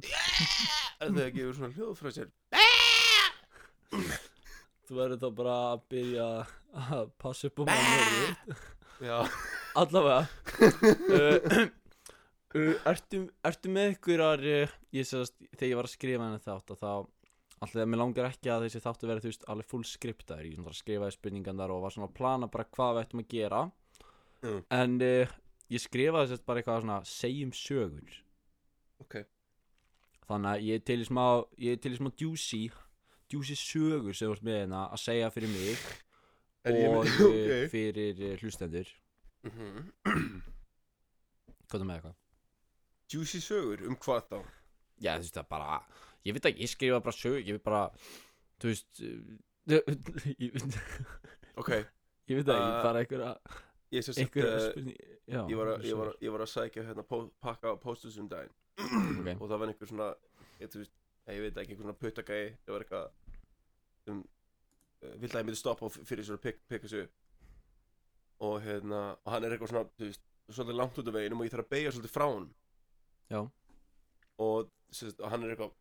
[0.99, 2.32] að það gefur svona hljóð frá sér.
[4.89, 6.28] Þú verður þá bara að byrja
[6.97, 8.58] að passa upp á mannverði
[9.06, 9.17] Já.
[9.80, 10.25] Allavega
[10.65, 11.60] uh,
[12.57, 16.79] ertu, ertu með ykkurar uh, Ég sagðist, þegar ég var að skrifa henni þátt að
[16.83, 16.93] þá
[17.59, 20.55] Alltaf að mér langar ekki að þessi þáttu verið þú veist alveg full skriptaður Ég
[20.55, 23.62] svona skrifaði spurningan og var svona að plana bara hvað við ættum að gera
[24.39, 24.62] Mm.
[24.71, 25.31] En uh,
[25.67, 28.13] ég skrifaði sérst bara eitthvað svona segjum sögur
[29.03, 29.17] Ok.
[30.29, 31.25] Þannig að ég er til í smá
[31.59, 32.62] Ég er til í smá juicy
[33.29, 35.83] Juicy sögur sem ert með hérna að segja fyrir mig
[36.69, 37.59] og myndi, okay.
[37.65, 37.69] ok.
[37.73, 38.95] fyrir hlustendur
[39.43, 39.91] Mhm.
[41.67, 42.17] Hvað er með eitthvað?
[43.10, 44.39] Juicy sögur, um hvað þá?
[45.02, 45.80] Já þú veist það bara
[46.28, 47.84] Ég veit ekki, ég skrifa bara sögur Ég veit bara
[48.60, 49.39] Þú veist uh,
[50.43, 50.78] Ég veit
[51.60, 51.72] Ok,
[52.30, 53.32] ég veit ekki, Uh, bara einhverja
[53.89, 54.04] ég
[55.50, 57.06] ég var, að, ég, var, að- ég var að sækja hérna
[57.41, 58.54] pakka á póstus um daginn.
[58.80, 59.32] Ok.
[59.41, 60.10] og það var einhver svona
[60.62, 60.93] ég, veist,
[61.34, 64.22] ég veit ekki, einhver svona puttagæi það var eitthvað um,
[65.24, 69.34] vill að ég myndi stoppa fyrir svo að pik, pikka sig upp og hérna og
[69.34, 71.74] hann er eitthvað svona, þú veist, svolítið langt út af veginum og ég þarf að
[71.74, 72.48] beigja svolítið frá hann
[73.29, 73.41] Já.
[74.39, 75.73] og, sérst, og hann er eitthvað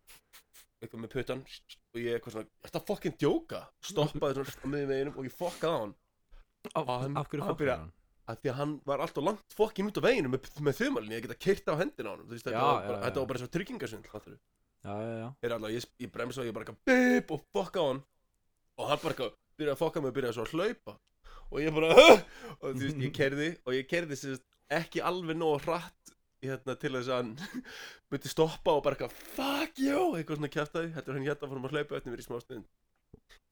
[0.82, 5.16] eitthvað með puttan og ég eitthvað svona, þetta fucking djóka stoppaði svona á miðjum veginum
[5.18, 5.94] og ég fokkaði á hann
[6.74, 7.92] Af, hann- af hverju hann fokkur byrja- hann?
[8.28, 11.22] að því að hann var alltaf langt fokkin út af veginu með, með þumalinn, ég
[11.24, 13.04] geta kyrt á hendina á hann þú veist, þetta, Já, var já, bara, já.
[13.08, 14.38] þetta var bara svo tryggingasund fattarðu?
[14.84, 17.78] Já, já, já er alltaf, ég, ég bremsa og ég bara eitthvað bip og fokka
[17.80, 18.02] á hann
[18.78, 20.92] og hann bara eitthvað byrjaði að fokka mig og byrjaði svo að hlaupa
[21.48, 21.88] og ég bara
[22.60, 24.44] og þú veist, ég kerði og ég kerði sérst
[24.78, 25.97] ekki alveg nóg hratt
[26.44, 27.30] hérna, til þess að hann
[28.12, 30.02] myndi stoppa og bara eitthvað fuck you!
[30.18, 32.66] Eitthvað svona kjæftæði, þetta er hann hérna fórum að hlaupa eftir mér í smá stund.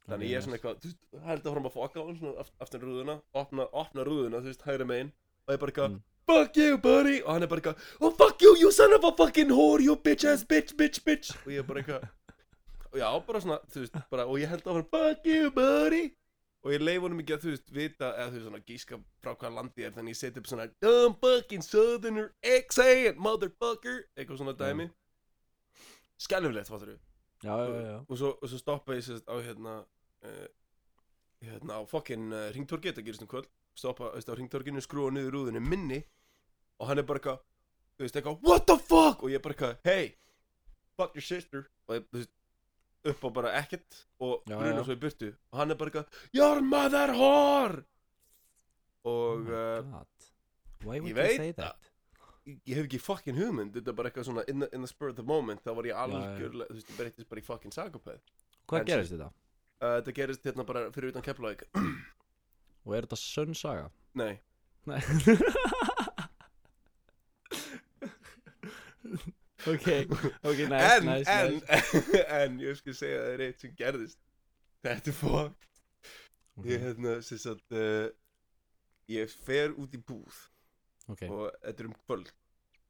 [0.06, 2.42] Þannig ég er svona eitthvað, þú veist, held að fórum að fokka á hann svona
[2.44, 5.10] aft- aftur rúðuna, opna, opna rúðuna þú veist, hægra megin
[5.46, 6.02] og ég bara eitthvað Mm.
[6.26, 7.16] fuck you buddy!
[7.22, 9.94] Og hann er bara eitthvað oh fuck you you son of a fucking whore you
[9.96, 11.30] bitch ass bitch bitch bitch.
[11.46, 12.08] Og ég er bara eitthvað
[12.92, 16.04] og já bara svona þú veist bara og ég held að hann fuck you buddy
[16.66, 19.32] og ég leif honum ekki að þú veist vita eða þú veist svona gíska frá
[19.38, 24.56] hvað landi er þannig ég seti upp svona dumb fucking southerner accent motherfucker eitthvað svona
[24.58, 24.88] dæmi.
[26.26, 27.02] Skælumlegt fattur við
[27.44, 27.96] Já, já, já.
[28.08, 29.74] og svo, svo stoppa ég sérst á hérna
[30.24, 30.46] uh,
[31.44, 33.50] hérna á fucking uh, ringtorgi, þetta gerist um kvöld.
[33.76, 36.00] Stoppa veist, á ringtorginu, skrúa niður rúðinu minni
[36.80, 37.42] og hann er bara eitthvað
[37.96, 39.22] þú veist eitthvað, what the fuck?
[39.22, 40.14] Og ég er bara eitthvað, hey
[40.96, 41.68] fuck your sister.
[41.86, 42.32] Og þú veist,
[43.12, 44.84] upp á bara ekkert og Já, bruna já.
[44.88, 47.84] svo í burtu og hann er bara eitthvað, your mother whore
[49.06, 50.24] Oh og my uh, god
[50.86, 51.92] Why would ég you veit that?
[52.46, 55.08] ég hef ekki fucking hugmynd Þetta er bara eitthvað svona in the, in the spur
[55.12, 58.22] of the moment Þá var ég algjörlega, þú veist, ég breytist bara í fucking psychopath
[58.70, 59.28] Hvað gerist þetta?
[59.80, 61.64] uh, Þetta gerist hérna bara fyrir utan Keflavík
[62.86, 63.88] Og er þetta sönn saga?
[64.18, 64.36] Nei,
[64.90, 65.00] Nei
[69.66, 69.88] Ok,
[70.46, 72.20] ok, nice, en, nice, en, nice.
[72.40, 74.20] en ég skal segja það er eitt sem gerðist.
[74.86, 75.66] Þetta er fuck
[76.56, 78.06] Ok, Ég hérna, sem sagt uh,
[79.12, 80.38] Ég fer út í búð.
[81.06, 82.30] Ok, og þetta er um kvöld.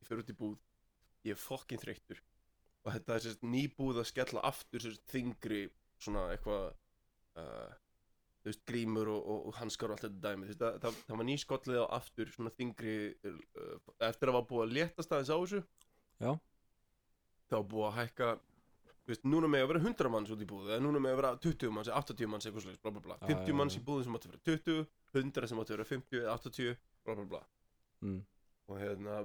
[0.00, 0.60] Ég fer út í búð.
[1.26, 2.22] Ég er fokkin þreyttur.
[2.86, 5.66] Og þetta er sérst nýbúð að skella aftur sérst þingri
[6.00, 6.70] svona eitthvað
[7.40, 7.74] uh,
[8.40, 10.46] þú veist grímur og, og, og hanskar og allt þetta dæmi.
[10.46, 13.72] Þú veist, það, það, það var nýskollið á aftur svona þingri uh,
[14.08, 15.62] eftir að var búið að léttast aðeins á þessu.
[16.22, 16.30] Já.
[17.50, 18.30] Þá búið að hækka
[19.06, 21.32] veist, núna með að vera 100 manns út í búð eða núna með að vera
[21.46, 23.82] 20 manns, eða 80 manns eitthvað slags, bla bla bla, Já, 50 já, manns í
[23.86, 27.18] búðin sem átti að vera 20 100 sem átti að vera 50 eða 80, bla
[27.18, 27.42] bla bla.
[28.06, 28.22] Mm.
[28.66, 29.20] og hérna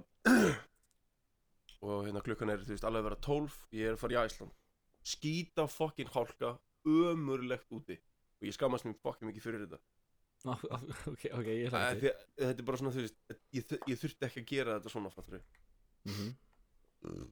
[1.85, 4.21] og hérna klukkan er þú veist alveg að vera 12 ég er að fara í
[4.21, 4.53] Æsland
[5.03, 7.97] skýta fokkin hálka ömurlegt úti.
[8.41, 9.81] Og ég skammast mér fokkin mikið fyrir þetta.
[10.49, 10.53] Á,
[11.11, 13.19] Ok, ok, ég hlætti að þetta er bara svona þú veist
[13.53, 16.15] ég, ég þurfti ekki að gera þetta svona fattur mm.
[16.15, 17.27] -hmm.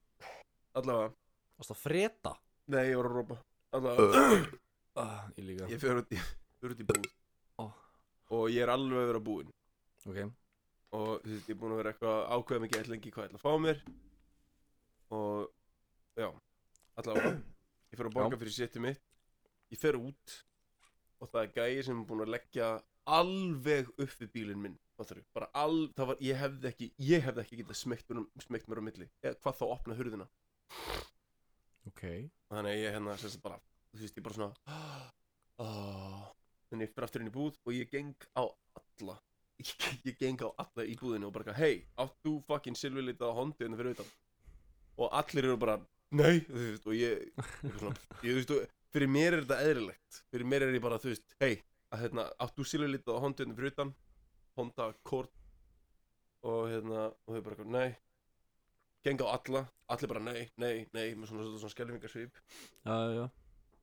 [0.78, 1.14] Allavega,
[1.60, 2.34] Varst það freta?
[2.70, 3.38] nei ég var að rópa
[3.74, 4.60] allavega,
[5.00, 5.68] Ah, ég líka.
[5.72, 6.18] Ég fer út í,
[6.60, 7.06] fer út í búð.
[7.62, 7.66] Ó.
[8.36, 9.50] og ég er alveg að vera búinn
[10.06, 10.18] Ok,
[10.92, 13.24] og þú veist, ég er búinn að vera eitthvað að ákveða mikið eitthvað lengi hvað
[13.24, 13.82] ég ætla að fá mér.
[15.10, 15.50] Og
[16.20, 16.28] já,
[17.00, 17.32] allavega
[17.90, 18.40] ég fer að borga Já.
[18.44, 19.02] fyrir setið mitt.
[19.74, 20.36] Ég fer út.
[21.20, 22.68] Og það er gæi sem er búinn að leggja
[23.10, 25.24] alveg upp við bílinn minn fattarðu?
[25.34, 28.82] bara al, það var, ég hefði ekki ég hefði ekki getað smeygt mér, smeygt mér
[28.82, 29.08] á milli.
[29.24, 30.28] Eða hvað þá opna hurðina
[31.90, 32.04] ok.
[32.50, 33.60] Þannig að ég hérna sem sagt bara,
[33.94, 34.78] þú veist, ég bara svona
[35.64, 36.26] oh.
[36.70, 39.16] þannig ég fyrir aftur inn í búð og ég geng á alla.
[39.60, 39.72] Ég,
[40.10, 43.80] ég geng á alla í búðinu og bara hei, átt þú fucking silfurlitað hondi hérna
[43.80, 44.12] fyrir utan?
[45.00, 45.80] Og allir eru bara
[46.16, 49.64] nei, þú veist, og ég, ég, svona, ég þú veist, og fyrir mér er þetta
[49.70, 51.58] eðrilegt fyrir mér er ég bara, þú veist, hei
[52.00, 53.98] hérna, átt þú silfurlitað hondi hérna fyrir utan?
[54.60, 55.32] Honda Accord.
[56.44, 57.90] Og hérna, og þau bara, nei
[59.06, 62.42] geng á alla, allir bara nei, nei, nei með svona, svona, svona skelfingarsvip.
[62.84, 63.26] Já, já,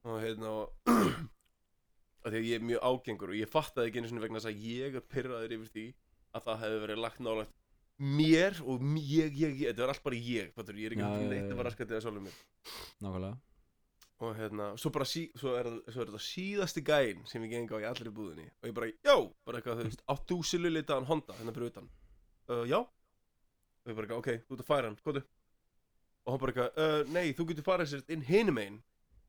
[0.06, 0.74] og hérna og
[2.26, 4.50] að því að ég er mjög ágengur og ég fattaði ekki einu sinni vegna þess
[4.50, 5.86] að ég er pyrraður yfir því
[6.36, 7.54] að það hefði verið lagt nálægt
[7.96, 11.28] mér og ég, ég, ég, þetta var allt bara ég fattur, ég er ekki já,
[11.30, 11.58] neitt að já.
[11.58, 12.40] var raskatið að sjálfum mér.
[13.04, 13.36] Nákvæmlega.
[14.16, 17.72] Og hérna, svo bara sí, svo er, svo er þetta síðasti gæinn sem ég geng
[17.72, 19.16] á í allri búðinni og ég bara, já,
[19.48, 21.90] bara eitthvað, þú veist átt þú silulitaðan Honda hérna fyrir utan.
[22.48, 22.78] Uh, já
[23.86, 25.22] og ég bara eitthvað, ok, þú ert að færa hann, góðu
[26.26, 28.78] og hann bara eitthvað, uh, nei, þú getur farið sér inn hinum einn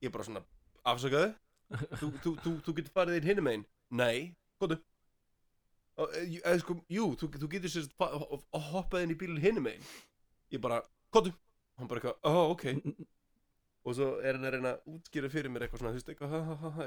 [0.02, 0.44] ég bara svona,
[0.82, 1.34] afsakaðu
[2.02, 3.66] þú, þú, þú, þú getur farið inn hinum einn
[4.02, 4.80] nei, góðu
[5.98, 7.92] og, uh, sko, jú, þú, þú getur sér
[8.72, 9.92] hoppað inn í bílinn hinum einn
[10.54, 10.82] ég bara,
[11.14, 11.36] góðu
[11.78, 12.66] hann bara eitthvað, oh, ok.
[13.88, 16.34] Og svo er hann að reyna að útskýra fyrir mér eitthvað svona, þú veist, eitthvað,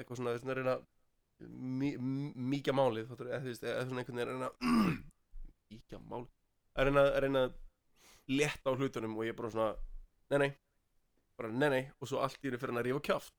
[0.00, 3.86] eitthvað svona, þú veist, hann er að reyna að mýkja málið, þú veist, eða eða
[3.88, 4.54] svona einhvern veginn að reyna að
[5.70, 6.32] mýkja málið,
[6.76, 7.56] að reyna að reyna að
[8.30, 9.70] létta á hlutunum og ég bara svona,
[10.30, 10.50] nei, nei,
[11.38, 13.34] bara nei, nei, og svo allt í henni fyrir hann að rífa kjáft,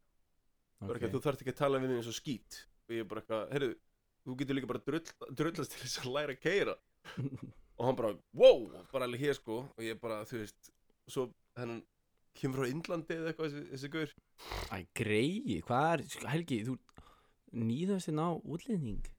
[0.81, 3.07] bara Ok ekki, þú þarft ekki að tala við mig eins og skít, og ég
[3.07, 3.77] bara eitthvað, heyrðu,
[4.25, 5.03] þú getur líka bara drull,
[5.39, 6.75] drullast til þess að læra að keira,
[7.77, 10.73] og hann bara, wow, bara alveg hér sko, og ég bara, þú veist,
[11.07, 11.83] svo hennan
[12.37, 14.13] kemur frá Indlandi eða eitthvað þessi, gaur.
[14.71, 16.77] Æ, greið, hvað er, sko, Helgi, þú
[17.61, 19.09] nýðast þinn á útlending?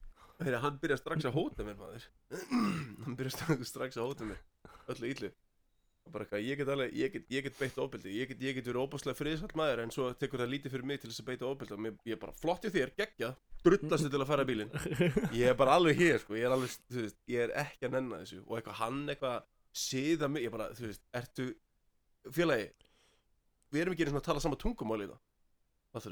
[0.42, 2.07] Heyri, hann byrja strax að hóta mér maður
[3.05, 3.33] hann byrja
[3.68, 4.42] strax, að hóta mér
[4.92, 5.33] öllu illu.
[6.03, 8.12] Og bara eitthvað, ég get alveg, ég get, ég get beitt ofbeldi.
[8.18, 10.99] Ég get, ég get verið óbúslega friðsall maður en svo tekur það lítið fyrir mig
[11.03, 11.77] til þess að beita ofbeldi.
[11.77, 13.31] Og mér, ég er bara flott í þér, geggja
[13.62, 14.73] drullastu til að fara bílinn.
[15.38, 17.92] Ég er bara alveg hér sko, ég er alveg, þú veist, ég er ekki að
[17.95, 18.40] nenna þessu.
[18.49, 19.37] Og eitthvað hann eitthvað
[19.85, 21.47] síða mig, ég bara, þú veist, ertu
[22.35, 22.66] félagi,
[23.71, 25.21] við erum ekki einu svona að tala sama tungumál í það.
[25.92, 26.09] Hvað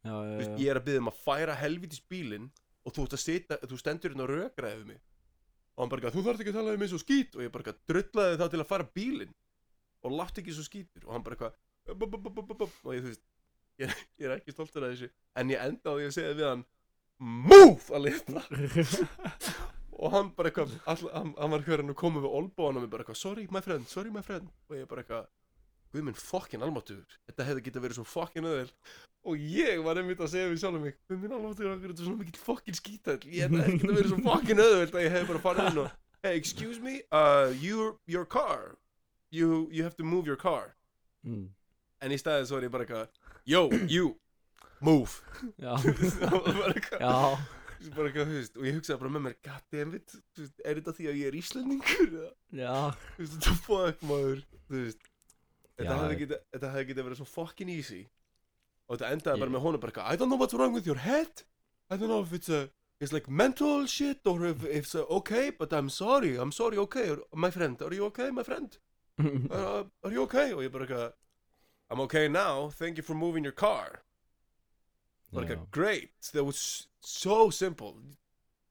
[0.00, 0.14] já
[0.56, 2.50] ég er að byggja um að færa helvitis bílinn
[2.88, 5.00] og þú að sita, þú stendur hérna og rökraði við mig
[5.76, 7.36] og hann bara, eitthvað, þú þarft ekki að tala við mig svo skít.
[7.38, 9.34] Og ég bara, drullaði það til að færa bílinn.
[10.04, 11.06] Og látt ekki svo skítur.
[11.06, 11.58] Og hann bara eitthvað
[12.84, 13.22] og ég, þú veist,
[13.80, 15.08] ég, er- ég er ekki stoltur af þessu.
[15.40, 16.64] En ég enda á því að segja við hann
[17.20, 17.90] MOVE!
[17.96, 18.42] að lifta
[20.00, 23.04] og hann bara eitthvað hann, hann var eitthvað að koma við olbóðan og mér bara
[23.04, 24.48] eitthvað, sorry my friend, sorry my friend.
[24.70, 25.26] Og ég bara eitthvað,
[25.94, 27.16] guð minn fokkin almáttugur.
[27.30, 28.70] Þetta hefði getað verið svo fokkin öðvel
[29.30, 32.06] og ég var einmitt að segja við sjálfum mig guð minn almáttugur, okkur er þetta
[32.06, 33.18] svona mikill fokkin skítall?
[33.28, 35.90] Ég hefði getað verið svo fokkin öðveld að ég hefði bara farið inn og
[36.24, 38.76] hey, excuse me, uh, your, your car.
[39.30, 40.74] You, you have to move your car.
[41.26, 41.50] Mm.
[42.00, 43.08] en í staðið svo er ég bara eitthvað
[43.44, 43.60] yo,
[43.92, 44.14] you,
[44.80, 45.18] move.
[45.60, 45.74] Já,
[46.24, 47.40] bara eitthvað- já.
[47.80, 50.94] Svo bara eitthvað, þú veist, og ég hugsaði bara með mér goddammit, þú er þetta
[50.96, 52.10] því að ég er íslendingur
[52.56, 52.72] Já,
[53.16, 55.09] þú veist, þetta fuck maður þú veist,
[55.80, 58.02] þetta Já, hefði ég- getað þetta hefði getað verið svo fucking easy.
[58.88, 60.86] Og þetta endaði Ég- bara með honum bara eitthvað I don't know what's wrong with
[60.86, 61.42] your head.
[61.90, 62.68] I don't know if it's a
[63.00, 67.16] it's like mental shit or if it's uh, okay but I'm sorry, I'm sorry, okay.
[67.34, 68.76] My friend, are you okay, my friend?
[69.50, 70.52] Uh, are you okay?
[70.52, 71.12] Og ég bara eitthvað
[71.90, 74.02] I'm okay now, thank you for moving your car.
[75.32, 75.50] Bara Já.
[75.56, 77.94] eitthvað great, that was so simple.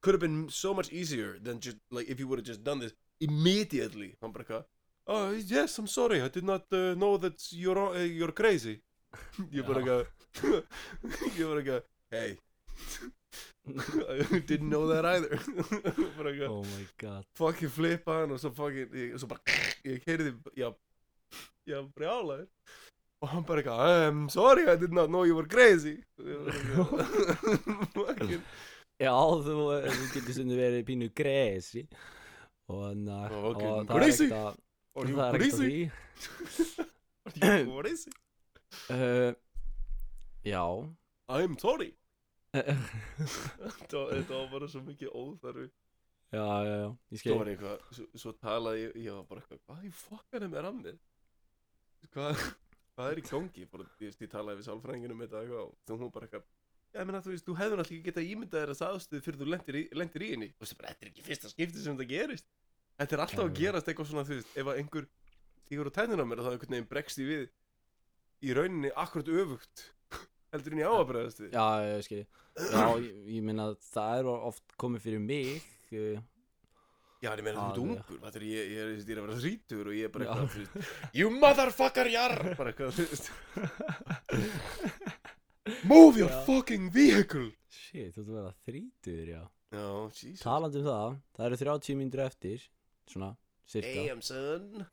[0.01, 2.79] Could have been so much easier than just like if you would have just done
[2.79, 4.15] this immediately.
[4.21, 4.65] Hann bara eitthvað
[5.09, 8.77] oh yes I'm sorry I did not uh, know that you're, uh, you're crazy.
[9.51, 10.05] Ég bara eitthvað
[11.37, 11.81] ég bara eitthvað
[12.13, 12.37] hey.
[14.33, 15.37] I didn't know that either.
[16.17, 17.25] Bara eitthvað Oh my god.
[17.37, 20.69] fucking flippa hann og svo fucking ég, svo bara ég keiriði já
[21.69, 22.47] já brjálaður.
[23.21, 25.99] Og hann bara eitthvað I'm sorry I did not know you were crazy.
[27.97, 28.41] Fucking.
[28.99, 29.53] Já, þú,
[29.85, 31.85] þú getur stundu verið pínu gresi
[32.69, 34.25] og, na, Ó, ok, og það er crazy.
[34.27, 34.57] ekkert
[34.95, 35.79] að you það er ekkert að því.
[37.45, 38.11] Are you crazy
[38.89, 39.33] uh,
[40.45, 40.63] Já.
[41.29, 41.91] I'm sorry.
[42.53, 45.67] Já, þetta var- bara svo mikið óþarfi.
[46.29, 49.61] Já, já, ég svo skil var eitthvað svo, svo talaði ég ég var bara eitthvað
[49.65, 50.97] hvað í fokkanum er að mér
[52.13, 52.43] hvað
[52.93, 53.63] hvað er í gangi?
[53.65, 56.45] Ég, ég talaði við sálfræðinginu með þetta eitthvað og þú hún bara eitthvað
[56.89, 59.39] Já, ég meina, þú veist, þú hefur náttúrulega ekki getað ímyndað þér að aðstöðu fyrir
[59.39, 59.81] þú lendir í,
[60.33, 60.47] henni.
[60.57, 62.47] Þú veist, bara, þetta er ekki fyrsta skipti sem þetta gerist.
[62.99, 65.05] Þetta er alltaf að gerast eitthvað svona, þú veist, ef að einhver
[65.63, 67.45] stígur á tennina á mér og það einhvern veginn bregst í við
[68.49, 69.85] í rauninni akkurat öfugt
[70.53, 71.53] heldur en ég á að bregðast við.
[71.53, 72.23] Já, ég skil
[72.59, 75.63] Já, ég, ég meina það er oft komið fyrir mig
[75.95, 76.19] uh,
[77.19, 79.25] Já, en ég meina, þú ert ungur, þetta er, ég, ég, er, ég er að
[79.27, 82.35] vera þrítur og ég er bara eitthvað, þú veist, you motherfucker, jar!
[82.55, 83.25] Bara eitthvað, þú veist,
[85.91, 86.39] move your Já.
[86.47, 87.49] fucking vehicle!
[87.69, 89.83] Shit, þú ert að vera þrítur, já Já,
[90.15, 90.39] Jesus.
[90.41, 92.63] Talandi um það, það eru 30 mínútur eftir
[93.09, 93.31] Svona,
[93.69, 94.85] cirka Damn, son.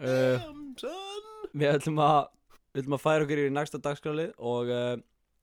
[0.00, 1.30] uh, Damn, son.
[1.52, 2.20] Við ætlum að
[2.70, 4.96] Við ætlum að færa okkur í næsta dagskrálið og, uh,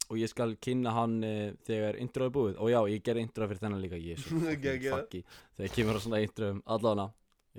[0.08, 2.53] og ég skal kynna hann uh, þegar intro er búið.
[2.63, 4.93] Og já, ég gerði intro fyrir þennan líka Ég er svo fucking.
[4.93, 5.23] Fucky
[5.58, 7.10] Þegar kemur á svona intro um allána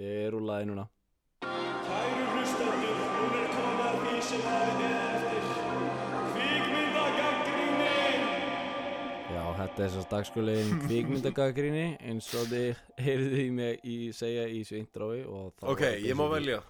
[0.01, 0.87] Ég rúlaði núna
[9.79, 14.64] Já, þetta er svo dagskrálið kvikmyndagagrinni eins og þið heyrðu í mig í segja í
[14.67, 14.81] þessu
[15.31, 16.62] og það Ok, ég má velja.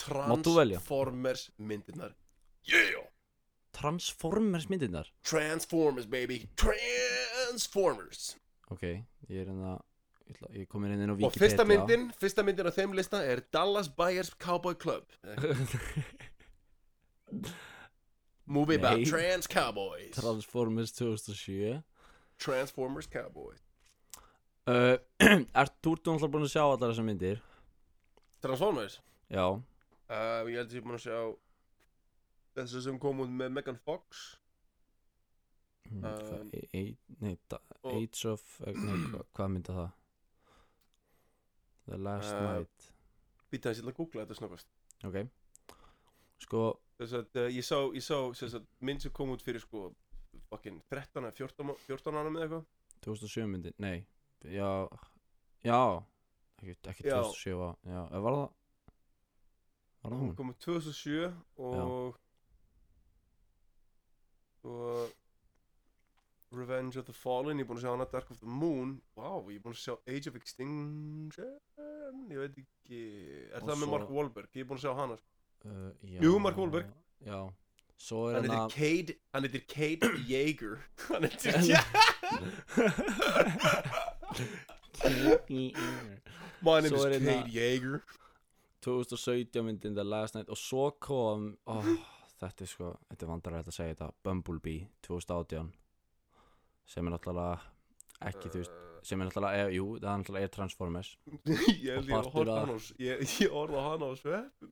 [0.00, 2.14] Transformers myndirnar.
[2.68, 3.04] Yeah!
[3.76, 6.48] Transformers myndirnar Transformers, baby.
[6.56, 8.36] Transformers.
[8.72, 8.82] Ok,
[9.28, 9.76] ég er hérna
[10.26, 13.20] Ég, ég kom inn inn á Og Wikipedia fyrsta myndin, fyrsta myndin á þeim lista
[13.22, 15.04] er Dallas Buyers Cowboy Club.
[18.46, 20.16] Movie about trans cowboys.
[20.16, 21.84] Transformers 2007
[22.38, 23.62] Transformers Cowboys.
[24.66, 24.96] uh,
[25.62, 27.42] Ert þú náttúrulega búin að sjá allar þessar myndir?
[28.44, 29.00] Transformers?
[29.32, 29.46] Já
[30.06, 31.16] Uh, ég held að ég er búin að sjá
[32.54, 34.20] þessu sem kom út með Megan Fox.
[35.90, 36.12] Mm, Um,
[36.52, 37.32] hvað- e- Nei,
[37.90, 39.90] Age of eh, Nei, hva, hvað mynda það?
[41.88, 42.86] The Last Uh, Night
[43.50, 44.70] Býta hans, ég ætla að googla þetta snöggast.
[45.06, 45.18] Ok
[46.46, 46.62] Sko,
[46.98, 49.88] Þess að uh, ég sá, ég sá mynd sem kom út fyrir sko
[50.66, 52.64] fucking 13 eða 14, má- 14 ára með eitthvað?
[53.06, 54.06] 2007 myndin, nei
[54.44, 54.88] Já,
[55.64, 55.80] já
[56.62, 57.22] Ekki, ekki Já.
[57.22, 58.50] 2007 á- Já, eða var það?
[60.02, 60.36] Var það hún hún?
[60.36, 62.16] kom út 2007 og
[64.64, 65.12] og
[66.52, 69.42] Revenge of the Fallen, ég er búinn að sjá hana Dark of the Moon, wow,
[69.50, 71.58] ég er búinn að sjá Age of Extinction
[72.30, 73.00] ég veit ekki,
[73.52, 75.18] er Og það með svo- Mark Wahlberg, ég er búinn að sjá hana
[75.66, 76.86] Uh, já, Jú, Mark Wahlberg.
[77.26, 77.52] Já
[78.34, 80.78] hann heitir Cade, hann heitir Cade Yeager.
[81.08, 81.52] Hann heitir
[86.84, 88.00] heitir er hérna- Cade Yeager.
[88.86, 91.86] 2017 myndin The Last Night og svo kom oh,
[92.40, 94.10] þetta er sko, þetta er vandarægt að segja þetta.
[94.22, 95.72] Bumblebee 2018
[96.86, 97.56] sem er náttúrulega
[98.30, 101.10] ekki þú veist, sem er náttúrulega, jú, það er náttúrulega er Transformers.
[101.86, 103.24] Ég af- hann á ég,
[103.74, 104.70] á hann á svepp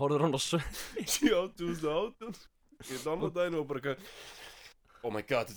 [0.00, 0.58] Horður hann á svo
[1.30, 2.34] Já, 2018
[2.90, 3.96] Ég downloadaði daginn og bara
[5.02, 5.50] Oh my god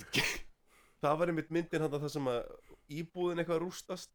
[1.02, 2.38] Það var einmitt myndin hann það sem að
[2.96, 4.10] íbúðin eitthvað rústast.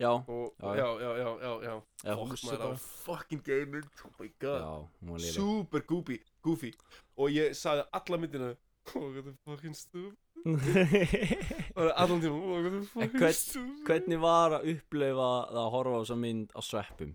[0.00, 1.74] Já, og Já, já, já, já, já,
[2.06, 4.88] já á bara fucking gaming Oh my god.
[5.10, 6.72] Var Super goofy, goofy.
[7.20, 8.52] Og ég sagði alla myndina
[8.96, 10.16] Oh, what the fucking stupid.
[11.76, 13.84] Allan tíma Oh, what the fucking stupid.
[13.86, 17.12] Hvernig var að upplifa það að horfa á þessa mynd á sveppum?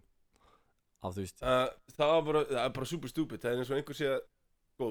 [1.01, 1.41] Á þú veist.
[1.41, 1.65] Uh,
[1.97, 3.41] Það var bara, það er bara super stupid.
[3.41, 4.21] Það er eins og einhver sé að
[4.75, 4.89] Sko,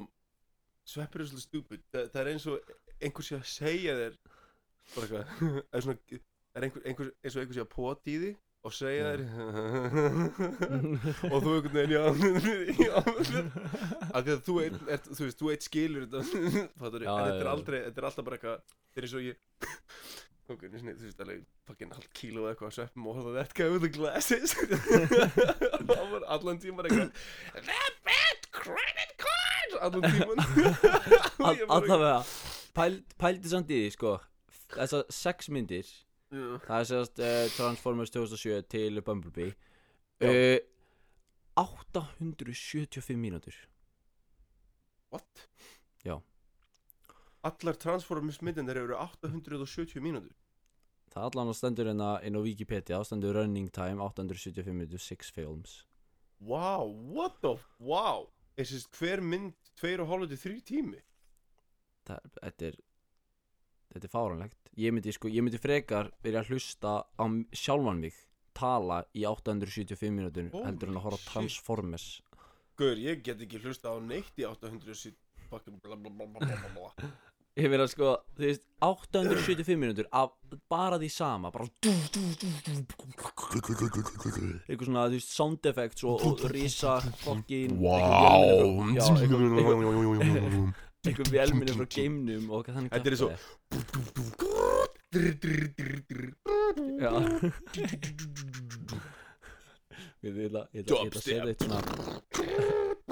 [0.89, 4.17] sveppur er svolítið stupid það, það er eins og einhver sé að segja þér
[4.95, 5.27] bara eitthvað.
[5.75, 6.19] Er svona,
[6.55, 8.33] er einhver, einhver eins og einhver sé að pota í því
[8.65, 9.23] og segja þér.
[11.33, 12.05] Og þú einhvern veginn já,
[13.01, 16.23] af því að þú einn, er, þú veist, þú einn skilur þetta.
[16.45, 19.37] En þetta er aldrei, þetta er alltaf bara eitthvað þetta er eins og ég
[20.53, 23.85] ok, þú veist, alveg fucking halv kíló eða eitthvað að sveppum og that guy with
[23.85, 24.57] the glasses.
[25.89, 27.94] Það var allan tíman eitthvað
[29.87, 30.39] allan tíman
[31.77, 32.19] Allavega
[32.75, 34.17] pæl, Pældi samt í því sko.
[34.75, 35.89] Þessar sex myndir
[36.35, 36.59] Já.
[36.65, 39.53] Það er sérst uh, Transformers 2007 til Bumblebee.
[40.25, 40.59] Uh,
[41.55, 43.55] 875 mínútur.
[45.13, 45.49] What?
[46.05, 46.19] Já.
[47.45, 50.33] allar Transformers myndindar eru 870 mínútur.
[51.15, 55.85] Það allan að stendur hérna inn á Wikipedia stendur running time 875 mínútur 6 films.
[56.41, 58.33] Wow, what the wow.
[58.59, 61.01] Þessi hver mynd tveir og hálfur til þrý tími.
[62.05, 62.79] Það, Þetta er
[63.95, 68.17] Þetta er fáranlegt Ég myndi sko, ég myndi frekar byrja að hlusta á sjálfan mig
[68.55, 71.31] tala í 875 mínútur Holy heldur en að horfa.
[71.33, 72.09] Transformers.
[72.79, 75.15] Guður, ég get ekki hlusta á neitt í 870
[75.51, 75.79] fucking
[77.55, 80.33] Ég meina sko, þú veist, 875 mínútur af
[80.73, 81.69] bara því sama bara
[84.67, 88.91] eitthvað svona, þú veist, sound effects og, og risa fokkin Wow.
[91.05, 94.45] Eitthvað velminni frá geimnum og hvað þannig Þetta er svo-
[100.25, 101.81] Ég ætla að setja eitt svona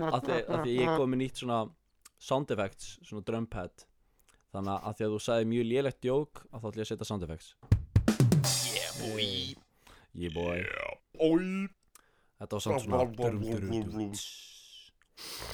[0.02, 1.58] að því, að ég kom með nýtt svona
[2.22, 3.84] sound effects, svona drum pad
[4.52, 7.08] þannig að því að þú sagði mjög lélegt djók að þá ætla ég að setja
[7.08, 7.48] sound effects.
[8.72, 9.28] Yeah boy.
[10.12, 10.58] Yeah boy.
[11.22, 11.68] Oi
[12.42, 14.14] Þetta var samt svona durum, durum, durum.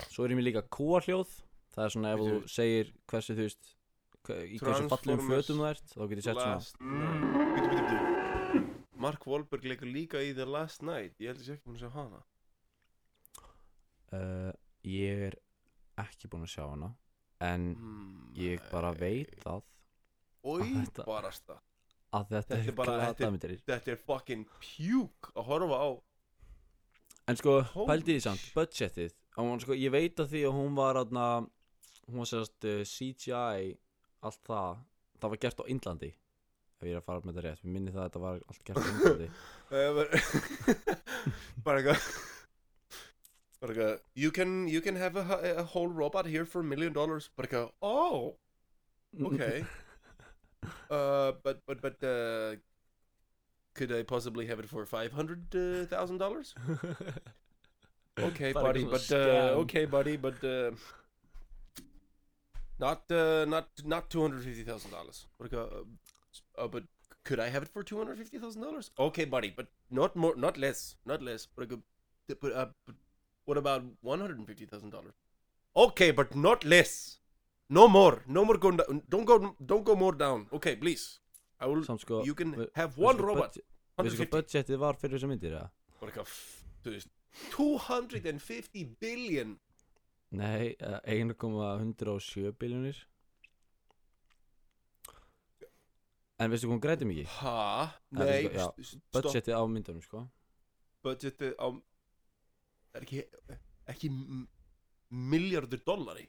[0.09, 1.34] Svo er ég með líka kúarhljóð
[1.74, 3.74] Það er svona ef þú segir hversu þú veist
[4.28, 6.40] Í hversu Transformers fötum þú ert Þá getur ég sett
[6.72, 7.99] svona
[8.99, 11.14] Mark Wahlberg leikur líka í The Last Night.
[11.22, 12.18] Ég held að ég sé ekki búin að sjá hana.
[14.11, 14.51] Uh,
[14.88, 15.36] Ég er
[16.03, 16.88] ekki búinn að sjá hana
[17.41, 19.62] En Hmm, ég bara veit það
[20.45, 21.59] Oi, þetta- barasta
[22.12, 25.89] Að þetta, Þetta er bara- þetta er- glataðmyndir Þetta er fucking puke að horfa á.
[27.28, 29.12] En sko, Holy pældi því samt, budgetið.
[29.36, 31.26] Og hún, sko, Ég veit að því að hún var aðna,
[32.09, 33.76] Hún var sérst uh, CGI
[34.22, 34.78] Allt það
[35.20, 36.09] Það var gert á Indlandi
[36.80, 37.62] Ef ég er að fara með þetta rétt.
[37.64, 39.30] Mér minni það að þetta var allt gert á Indlandi.
[39.68, 40.18] Eh, bara-
[41.64, 42.28] Bara eitthvað
[43.61, 46.92] Bara eitthvað You can, you can have a, a whole robot here for a million
[46.92, 48.36] dollars Bara eitthvað Oh,
[49.32, 49.64] okay
[50.90, 52.56] uh, But, but, but uh,
[53.74, 55.50] Could I possibly have it for five hundred
[55.90, 56.54] thousand dollars?
[58.20, 60.72] Okay, buddy, but uh, okay, buddy, but uh,
[62.78, 65.26] not uh, not not two hundred fifty thousand dollars.
[65.40, 65.56] Uh,
[66.59, 66.84] uh, but
[67.24, 68.90] could I have it for two hundred fifty thousand dollars?
[68.98, 71.46] Okay, buddy, but not more, not less, not less.
[71.46, 71.76] But, I
[72.40, 72.96] but, uh, but
[73.49, 73.82] what about
[74.12, 75.14] one hundred fifty thousand dollars?
[75.84, 76.94] Okay, but not less.
[77.78, 78.57] No more, no more.
[78.66, 79.03] Go down.
[79.14, 79.38] Don't go,
[79.72, 80.46] don't go more down.
[80.59, 81.05] Okay, please.
[81.61, 81.82] I will.
[82.05, 83.57] Sko you can ve- have one robot.
[83.99, 84.32] Veistu hvað 150.
[84.36, 85.68] budgetið var fyrir þessar myndir eða?
[86.01, 86.34] Bara eitthvað,
[86.84, 87.09] þú veist,
[87.55, 89.57] 250 billion
[90.38, 92.99] Nei, uh, 1,107 biljónir
[96.38, 97.32] En veistu hvað hún græti mikið?
[97.42, 97.88] Er
[98.20, 100.22] Nei, sko- Budgetið á myndunum sko
[101.07, 101.66] budgetið á
[102.95, 103.22] er ekki
[103.89, 104.47] ekki m-
[105.32, 106.26] milljardur dollari?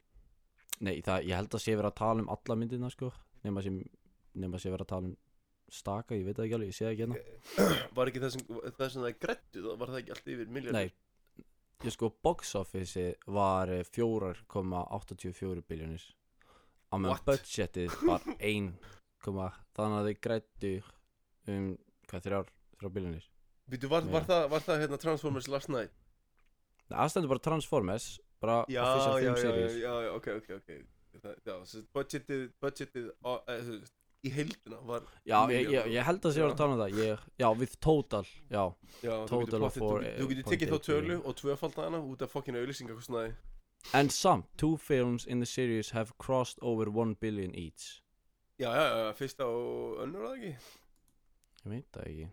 [0.80, 3.10] Nei, það, ég held að sé verið að tala um alla myndina sko.
[3.44, 3.72] Nefna sé,
[4.40, 5.16] nema sé verið að tala um
[5.70, 7.18] staka, ég veit það ekki alveg, ég sé það ekki hérna.
[7.98, 8.46] Var ekki það sem,
[8.78, 11.44] það sem það grættu var það ekki allt yfir milljardur Nei,
[11.86, 16.06] ég sko box office var eh, 4,84 biljónir
[16.90, 18.72] á meðan budgetið var 1,
[19.22, 20.72] þannig að þau grættu
[21.50, 21.68] um,
[22.10, 22.50] hvað, þrjár,
[22.80, 23.28] þrjár biljónir
[23.70, 25.94] Býtu, var, var, það, var það hérna Transformers Last Night
[26.90, 28.08] Það stendur bara Transformers
[28.40, 29.78] bara já, official já, film já, series.
[29.82, 30.70] já, já, ok, ok, ok.
[31.20, 36.40] Það, budgetið budgetið þú veist, í heildina var Já, ég, ég, ég held að sé
[36.42, 36.98] verið að tala um það.
[37.00, 38.64] Ég, Já, við total, já.
[39.02, 42.00] Total of plottið- four, þú, eh, þú getur point tekið þá tölu og tvöfald hana
[42.00, 43.34] út af fokkin auðlýsingakostnaði
[43.94, 48.02] En samt, two films in the series have crossed over 1 billion each.
[48.60, 50.50] Já, já, já, fyrsta og önnur að ekki?
[51.64, 52.28] Ég veit það ekki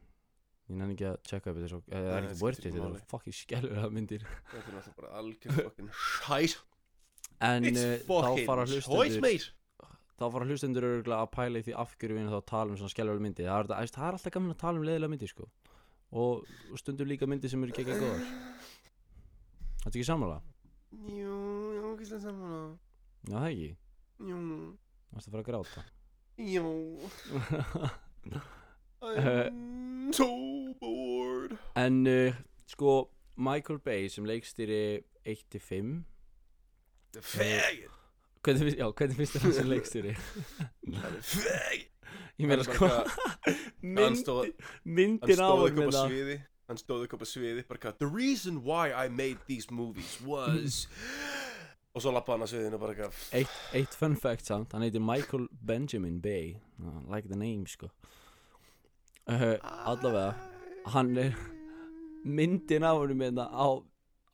[0.68, 3.06] Ég nenni ekki að checka upp þetta Það er það skiptir worth it, þetta er
[3.12, 4.26] fucking skellur að myndir.
[4.52, 6.66] Þetta er náttúrulega bara algjör fokkin shite.
[7.48, 9.48] En uh, þá fucking fara hlustendur
[10.18, 12.94] Þá fara hlustendur örgulega að pæla í því af hverju við þá tala um svona
[12.96, 13.48] skellur myndir.
[13.48, 15.50] Það er, það, það er alltaf gaman að tala um leiðilega myndir sko.
[16.18, 16.48] Og,
[16.82, 18.24] stundum líka myndir sem eru ekki ekki góðar.
[19.84, 20.40] Þetta ekki sammála?
[20.92, 21.38] jú,
[21.76, 22.78] já, ekki slega saman
[23.28, 23.70] Já það ekki?
[24.24, 24.38] Jú.
[25.08, 25.80] Það er að fara að gráta?
[29.08, 30.47] I'm so bored
[31.78, 32.34] En uh,
[32.68, 32.98] sko
[33.38, 36.04] Michael Bay sem leikstýri 1-5
[37.22, 37.94] Fegin!
[38.44, 40.16] Hvernig finnst, já, hvernig finnst þér hann sem leikstýri?
[41.22, 41.94] Fegin!
[42.38, 46.38] Ég meina sko Hann mynd, stóð Hann Myndin á hann ekki upp á það sviði
[46.68, 50.86] Hann stóð ekki upp á sviði bara The reason why I made these movies was
[51.98, 55.02] Og svo lappa hann á sviðinu bara hvað Eitt, eitt fun fact samt, hann heitir
[55.02, 56.60] Michael Benjamin Bay.
[56.78, 57.90] Uh, Like the name sko.
[59.26, 59.58] Uh,
[59.90, 60.36] Allavega
[60.86, 61.34] Hann er
[62.28, 63.68] Myndin hann með það á,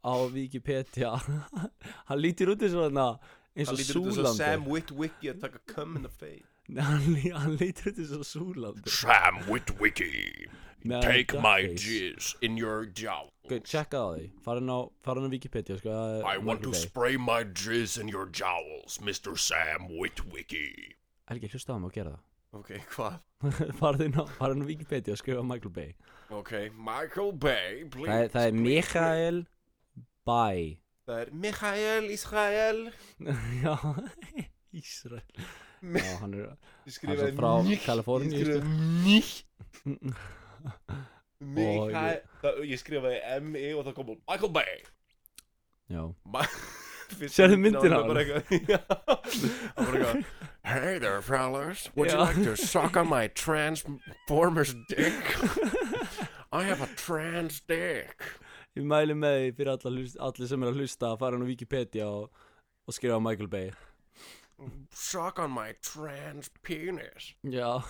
[0.03, 1.13] á Wikipedia
[2.09, 3.19] Hann lítur út eins og hann
[3.55, 7.99] eins og og Sam Witwicky að taka cum in the face hann, hann lítur út
[8.01, 10.49] eins og Súlandi Sam Witwicky,
[11.01, 13.29] take my jizz in your jaw.
[13.47, 15.93] Checka á því Farin á, farin á Wikipedia sko,
[16.25, 16.79] I want to Bay.
[16.79, 19.37] spray my jizz in your jowls, Mr.
[19.37, 20.95] Sam Witwicky.
[21.29, 22.17] Helgi, hlusta á mig að gera
[22.53, 23.15] Ok, hvað?
[23.43, 25.93] það Farin á, farin á Wikipedia og skrifa Michael Bay.
[26.33, 29.39] Ok, Michael Bay, please Það er, það er Michael
[30.25, 30.61] Bay.
[31.07, 32.79] Það er Michael Israel.
[33.63, 33.75] Já,
[34.83, 35.43] Ísrael
[35.83, 38.53] Já, hann er Ég Hann er skrifaði svo frá Mich- Kaliforníu, Ég sko.
[38.53, 38.69] skrifaði
[39.03, 39.31] Mich
[41.43, 44.73] Og Michael það, Ég skrifaði M-I og það kom út Michael Bay.
[45.91, 46.82] Já, Ma- Fyrsta
[47.33, 48.79] Sérðu myndin myndina á honum á bara eitthvað- Já.
[48.87, 50.25] Það var bara eitthvað
[50.63, 51.89] Hey there, fellas.
[51.95, 52.23] Would you Yeah.
[52.23, 55.35] like to suck on my Transformers dick?
[56.53, 58.15] I have a trans dick.
[58.77, 61.43] ég mæli með því fyrir alla hlust, allir sem er að hlusta að fara hann
[61.45, 62.31] á Wikipedia og,
[62.87, 63.71] og skrifa Michael Bay
[64.93, 67.33] Suck on my trans penis.
[67.43, 67.83] Já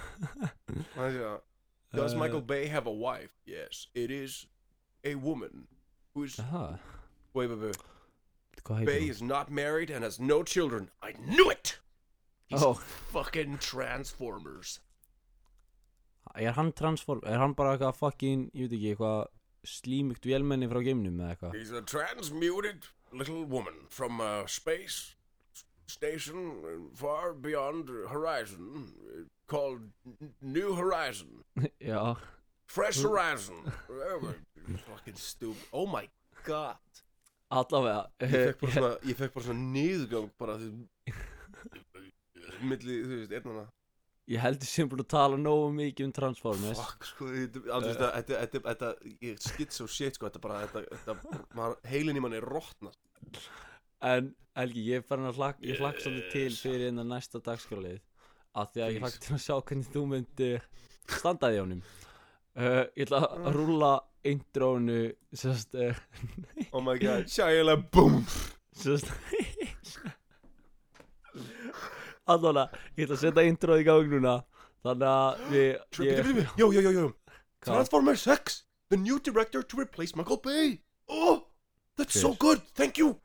[0.96, 1.40] Það er það.
[1.94, 3.30] Does Uh, Michael Bay have a wife?
[3.46, 4.48] Yes, it is
[5.06, 5.68] a woman
[6.16, 6.80] who's Aha,
[7.36, 7.78] Wait, wait, wait
[8.66, 9.10] hvað heitir Bay hún?
[9.12, 11.80] is not married and has no children I knew it
[12.48, 12.74] He's Ó,
[13.14, 14.80] Fucking Transformers.
[16.36, 19.28] er hann transform, er hann bara eitthvað fucking, ég veit ekki, eitthvað
[19.64, 25.16] slímugt vélmenni frá geimnum eða eitthvað He's a transmuted little woman from a space
[25.88, 29.82] station far beyond horizon uh, called
[30.22, 31.44] N- New Horizon.
[31.82, 32.16] Já,
[32.66, 33.72] Fresh Horizon.
[34.88, 36.08] Fucking stupid Oh my
[36.46, 36.78] god
[37.60, 38.02] allavega.
[38.24, 40.74] Ég fekk bara svona, ég fekk bara svona niðurgang bara því
[42.64, 43.66] Milli, þú veist, einnana
[44.32, 46.80] Ég heldur sem búin að tala nógu mikið um Transformers.
[46.80, 50.62] Fuck, sko, þetta, alveg, þetta, þetta, þetta, þetta, ég skit so shit, sko, þetta bara,
[50.72, 51.18] þetta,
[51.92, 52.94] heilin í manni er rótna
[54.04, 58.00] En Helgi, ég er farin að hlakka, ég hlakka svolítið til fyrir innan næsta dagskrálið
[58.62, 60.50] af því að ég hlakka til að sjá hvernig þú myndi
[61.18, 61.84] standaði á honum.
[62.54, 63.92] Uh, Ég ætla að rúlla
[64.24, 65.96] intrónu sérst, uh,
[66.72, 68.58] Oh my god, Shia LaBeouf.
[68.76, 69.10] sérst
[72.26, 74.36] Allavega, ég ætla að setja intróð í gang núna.
[74.84, 75.66] Þannig að við
[76.08, 77.08] ég, Jó, jó, jó, jó?
[77.64, 78.62] Transformers 6
[78.92, 80.82] The new director to replace Michael Bay.
[81.10, 81.48] Oh,
[81.98, 82.38] that's so Hver?
[82.40, 83.20] good, thank you.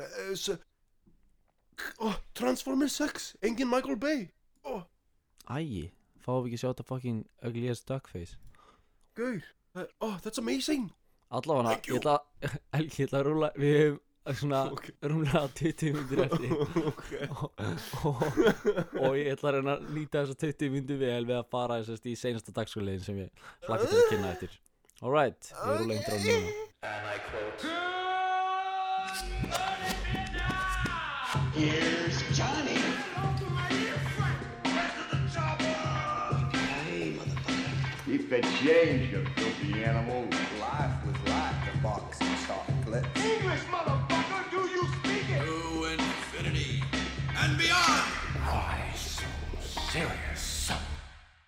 [0.00, 0.56] Uh, so,
[2.00, 4.30] oh, Transformers 6 Engin Michael Bay.
[4.64, 4.82] Oh,
[5.50, 5.90] Æi,
[6.22, 8.36] fáum við ekki að sjá þetta fucking ugly as duckface?
[9.18, 9.38] Gaur.
[9.42, 9.59] Uh,
[10.00, 10.90] Oh, that's amazing
[11.30, 11.94] Allavega, Thank you.
[11.94, 12.16] ég ætla
[12.74, 14.00] Helgi, ég ætla að rúlla Við hefum
[14.40, 14.88] svona Ok.
[15.10, 16.50] rúmlega 20 myndir eftir
[16.90, 17.46] Ok og,
[18.10, 18.24] og,
[19.04, 21.78] og ég ætla að reyna að nýta þess að 20 myndu vel við að fara
[21.84, 23.30] þessast í seinasta dagskóliðin sem ég
[23.68, 24.58] hlakka til að kynna eftir
[25.00, 27.60] Alright, ég úr lengt á núna
[31.54, 32.69] Here's Johnny.
[38.30, 40.22] The change, you filthy animal.
[40.60, 43.08] Life was like a box of chocolates.
[43.16, 45.42] English, motherfucker, do you speak it?
[45.46, 46.82] To infinity
[47.42, 48.06] and beyond.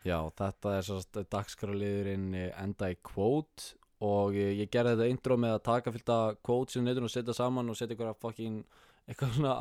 [0.02, 0.98] Já, þetta er svo
[1.30, 6.74] dagskráliðurinn enda í quote og ég, ég gerði þetta intro með að taka fylgta quote
[6.74, 8.64] sem neytur og setja saman og setja eitthvað fucking
[9.06, 9.54] eitthvað svona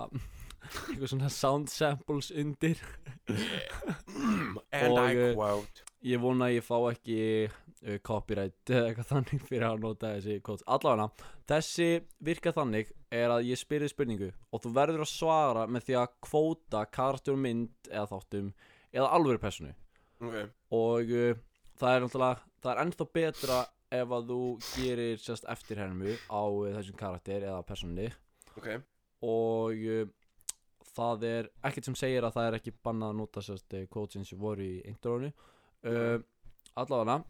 [0.61, 2.81] eitthvað svona sound samples undir.
[4.71, 9.09] And Og, I eh, quote ég vona að ég fá ekki uh, copyright eða eitthvað
[9.11, 10.65] þannig fyrir að nota þessi quotes.
[10.71, 11.89] Allavega, þessi
[12.25, 16.15] virka þannig er að ég spyrir spurningu og þú verður að svara með því að
[16.27, 18.49] kvóta karakter mynd eða þáttum
[18.91, 19.75] eða alvöru personu.
[20.21, 20.39] Ok.
[20.77, 21.43] Og uh,
[21.81, 23.59] það er náttúrulega það er ennþá betra
[23.91, 24.41] ef að þú
[24.71, 28.09] gerir sérst eftirhermu á uh, þessum karakter eða persónni
[28.57, 28.73] Ok.
[29.21, 29.85] Og
[30.97, 34.39] það er ekkert sem segir að það er ekki bannað að nota sérst quotesin sem
[34.41, 35.31] voru í introinu.
[35.81, 36.19] Uh,
[36.77, 37.21] allavega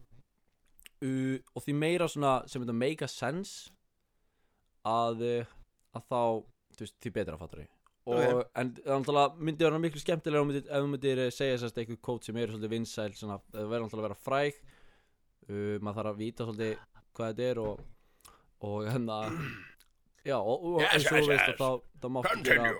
[1.02, 3.72] uh, og því meira svona sem þetta make a sense
[4.88, 5.54] að, uh,
[5.96, 6.20] að þá
[6.80, 7.70] veist, því betra fattar ég.
[7.70, 8.48] Og, Ok.
[8.58, 12.26] En náttúrulega myndi vera miklu skemmtilega myndir, ef þú myndir eh, segja sérst eitthvað kót
[12.26, 14.58] sem eru svolítið vinsæl svona, það verður náttúrulega að vera fræg.
[15.42, 16.74] Uh, maður þarf að vita svolítið
[17.14, 17.84] hvað þetta er og,
[18.66, 19.20] og hérna
[20.26, 21.68] já, og, eins og þú veist að þá,
[22.02, 22.74] þá máttu gera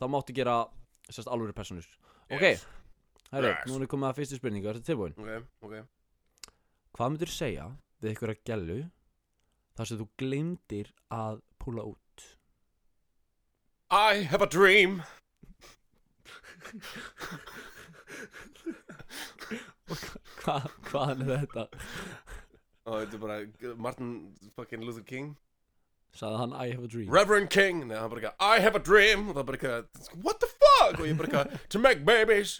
[0.00, 0.56] þá máttu gera
[1.10, 1.86] sérst alvöru personur
[2.30, 2.66] ok, Yes.
[3.32, 3.66] herri, Yes.
[3.68, 5.14] nú er komið að fyrstu spurningu, er þetta tilbúin?
[5.18, 5.86] Ok, ok
[6.96, 7.66] Hvað myndir segja
[8.02, 8.78] við ykkur að gælu
[9.78, 12.24] þar sem þú gleymdir að púla út?
[13.90, 15.02] I have a dream
[20.40, 20.54] Hva,
[20.90, 21.64] hvaðan er þetta?
[22.88, 23.38] Og þetta er bara
[23.86, 24.12] Martin
[24.56, 25.32] fucking Luther King
[26.16, 27.08] Sagði hann I have a dream.
[27.14, 29.28] Reverend King Nei, hann bara eitthvað I have a dream.
[29.30, 30.98] Og það bara eitthvað What the fuck?
[30.98, 32.56] Og ég bara eitthvað To make babies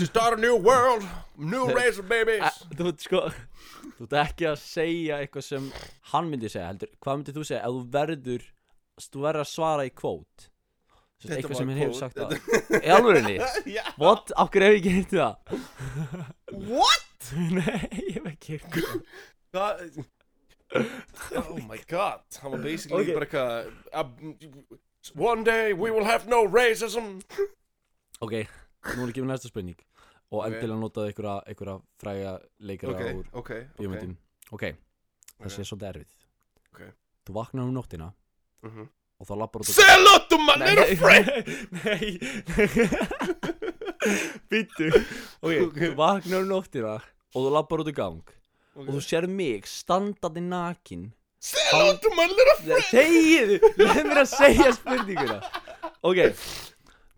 [0.00, 1.04] To start a new world
[1.38, 2.62] New race of babies.
[2.74, 3.22] Þú veit sko
[3.98, 5.68] Þú veit ekki að segja eitthvað sem
[6.12, 6.90] hann myndi segja heldur.
[7.02, 8.48] Hvað myndir þú segja ef þú verður
[9.02, 10.48] Þú verður að svara í kvót
[11.22, 12.34] Þetta Eitthvað sem hann hefur sagt að
[12.82, 13.36] Í alvörinni?
[14.02, 14.32] What?
[14.42, 15.32] Akkur hef ég ekki heilt það?
[16.72, 17.30] What?
[17.54, 18.82] Nei, ég hef ekki heilt
[19.54, 19.86] það
[21.36, 22.20] Oh my god.
[22.42, 23.14] Hann var basically Ok.
[23.14, 23.52] bara eitthvað
[23.92, 24.76] uh,
[25.18, 27.20] One day we will have no racism.
[28.22, 28.32] Ok,
[28.96, 29.76] nú er ekki með næsta spurning.
[30.32, 32.30] Og endilega notaðu einhverja, fræga
[32.64, 33.52] leikara Ok, úr ok, ok.
[33.82, 34.14] bíómyndum.
[34.56, 34.62] Ok,
[35.42, 36.12] það sé svolítið erfið
[36.72, 36.82] Ok.
[37.26, 38.12] Þú vaknar um nóttina
[38.62, 38.86] Mhm.
[39.20, 41.28] og þá lappar út Say hello to my little friend!
[41.84, 42.18] Nei
[44.50, 44.88] Býttu
[45.42, 46.94] Ok, þú vaknar um nóttina
[47.32, 48.22] og þú lappar út í gang
[48.76, 51.08] og þú sér mig standandi nakin.
[51.42, 52.84] Say hello to my little friend.
[52.92, 55.38] Þegiðu, leið mér að segja spurninguna.
[56.06, 56.20] Ok,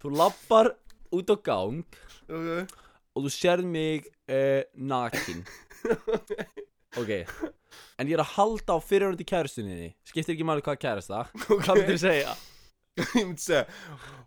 [0.01, 0.73] þú lappar
[1.15, 1.85] út á gang
[2.25, 2.73] Ok.
[3.15, 5.45] og þú sér mig uh, nakin.
[6.97, 7.13] Ok.
[7.99, 11.79] En ég er að halda á fyrirhundi kærustuninni Skiptir ekki máli hvað kærist það Hvað
[11.81, 12.35] myndir þú segja?
[13.15, 13.67] Myndi segja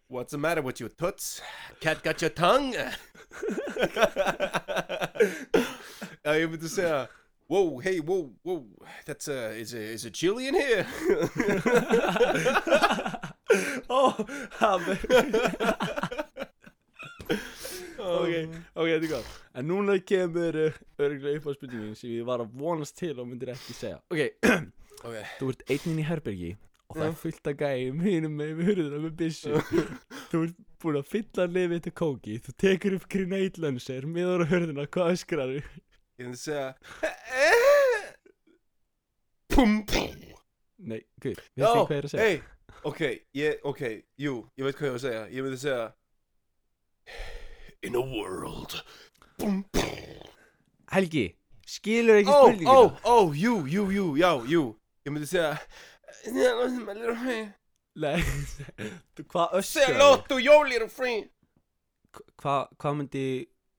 [0.09, 1.41] What's the matter with you toots?
[1.80, 2.74] Cat got your tongue?
[6.24, 7.07] Já, ég myndi segja
[7.47, 8.65] Whoa, hey, whoa, whoa
[9.05, 10.86] That's a, is a, is a chili in here?
[13.89, 14.11] Ó,
[14.59, 14.84] það
[18.07, 18.34] Ok,
[18.76, 22.43] ok, þetta er gott En núna kemur uh, örgulega upp á spurningin sem ég var
[22.43, 24.22] að vonast til og myndir ekki segja Ok,
[25.07, 26.51] Ok þú ert einn inn í herbergi
[26.98, 29.54] það er fullt að gæjum hinum með hurðuna með byssu.
[30.32, 32.38] Þú ert búin að fylla nefið þetta kóki.
[32.45, 35.62] Þú tekur upp grenade launcher miður á hurðuna, hvað öskrar þú?
[36.18, 36.68] Ég myndi segja
[39.48, 40.14] Pum, pum.
[40.88, 42.26] Nei, guð, við ekki hvað ég er að segja?
[42.28, 42.36] hey,
[42.86, 43.00] ok,
[43.39, 43.82] ég, ok,
[44.22, 45.24] jú, ég veit hvað ég var að segja.
[45.34, 45.86] Ég myndi segja
[47.88, 48.76] In a world.
[49.39, 50.28] Bum, bum
[50.93, 51.26] Helgi,
[51.68, 52.76] skilur ekki Ó, spurninguna.
[52.78, 54.62] ó, ó, jú, jú, jú, já, jú.
[55.08, 55.56] Ég myndi segja
[56.12, 57.51] Say
[57.97, 58.22] Nei,
[59.18, 61.30] þú- hvað öskrar hello to your little friend
[62.41, 63.24] Hvað hva myndi,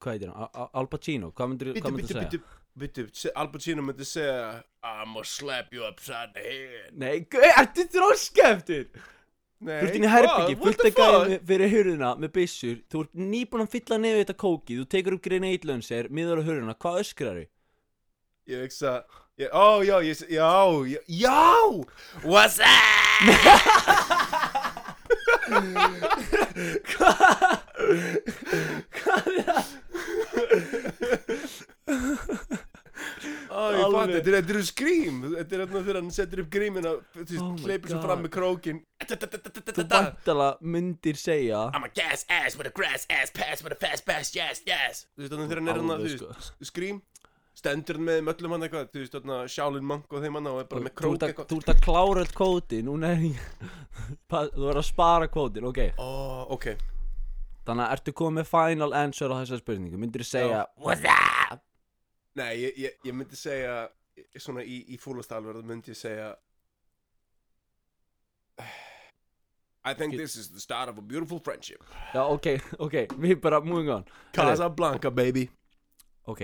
[0.02, 0.46] hvað heitir hann?
[0.48, 2.64] A- A- Al Pacino, hvað myndir Bittu, hvað myndir bittu, segja?
[2.82, 4.48] bittu, bittu Al Pacino myndi segja
[4.88, 8.88] I'ma slap you upside the head Nei, guð, ertu þróska eftir?
[9.58, 11.46] Nei, Þú ert inn í herbyggi, what fullt the að gæði fuck?
[11.52, 15.24] fyrir hurðina með byssur Þú ert nýbúin að fylla nefið þetta kóki Þú tekur upp
[15.24, 17.46] grenade launcher, miður á hurðina Hvað öskrar þú?
[18.50, 18.92] Ég hugsa
[19.38, 20.50] ég, Ó, já, ég, já,
[20.86, 21.84] já, já
[22.24, 23.88] What's up?
[33.48, 35.18] Ó, ég fatt, þetta er- þetta eru skrím.
[35.32, 38.32] Þetta er þarna þegar hann setur upp grímina Þú veist, Oh hleypur svo fram með
[38.34, 43.72] krókin Þú vantala myndir segja I'm a gas ass with a grass ass pass with
[43.72, 45.06] a fast pass, yes, yes.
[45.16, 47.00] Þú veist, þannig þegar hann er Alveg, þú veist, skrím
[47.58, 50.60] Stendur með þeim öllum hann eitthvað Þú veist, þarna Shaolin Monk og þeim hann og
[50.62, 51.48] er bara með Þú krók ert að- eitthvað.
[51.52, 53.40] þú ert að klára öll kvóti Núna er ég
[54.30, 55.80] Þú verður að spara kvótin, ok.
[55.98, 56.08] Ó,
[56.54, 56.68] ok.
[57.68, 59.98] Þannig að ertu komið með final answer á þessa spurningu?
[60.00, 60.66] Myndir þú segja Já.
[60.86, 61.04] What's
[61.52, 61.64] up?
[62.38, 63.88] Nei, ég, ég, ég myndi segja
[64.38, 66.30] Svona í, í fúlast alveg myndi ég segja
[69.88, 71.82] I think this is the start of a beautiful friendship.
[72.12, 72.46] Já, ok,
[72.84, 74.04] ok, við bara moving on.
[74.36, 75.46] Casablanca, baby.
[76.28, 76.42] Ok,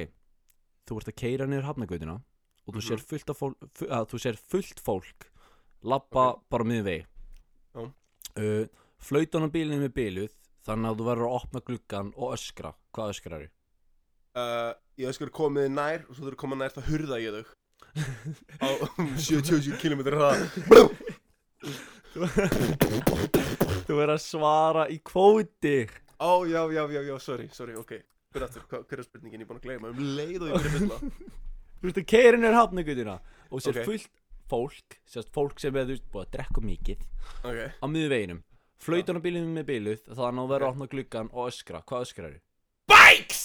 [0.88, 2.16] þú ert að keira niður hafnagötuna
[2.66, 2.86] og þú Mhm.
[2.88, 3.56] sér fullt fólk
[3.88, 5.26] að þú sér fullt fólk
[5.82, 6.42] labba Ok.
[6.50, 7.06] bara miður vegi
[7.74, 7.82] Já.
[8.36, 8.66] uh,
[8.98, 10.32] flautan á bílinu með bíluð
[10.64, 13.50] þannig að þú verður að opna gluggan og öskra hvað öskrar þú?
[14.36, 17.44] uh, Ég öskar komið nær og svo þú eru komað nær þá hurða ég þau
[18.62, 18.68] á
[19.18, 20.48] 77 km hraða
[23.84, 25.88] Þú verður að svara í kvóti
[26.22, 27.96] Ó, já, já, já, já, sorry, sorry, ok
[28.34, 30.54] Hver aftur, hva- hver er spurningin ég er búin að gleyma um leið og ég
[30.58, 30.98] byrja að bylla
[31.84, 33.14] Þú ert að keira niður hafnagötuna
[33.54, 33.86] og sér Ok.
[33.90, 34.10] fullt
[34.50, 37.04] fólk sérst fólk sem er þú veist búið að drekka mikið
[37.46, 38.40] Ok, á miður veginum
[38.84, 42.34] Flautan á bílum er biluð Þannig að verður að opna gluggan og öskra Hvað öskrar?
[42.90, 43.44] Bikes!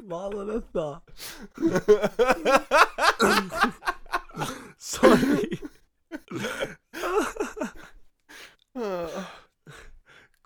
[0.00, 0.94] Hvaðan er það?
[4.90, 5.60] Sorry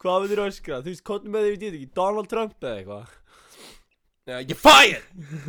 [0.05, 0.81] Hvað myndir öskra?
[0.85, 3.21] Þú veist, hvað með því við ekki Donald Trump eða eitthvað
[4.25, 5.03] Já, ég fired!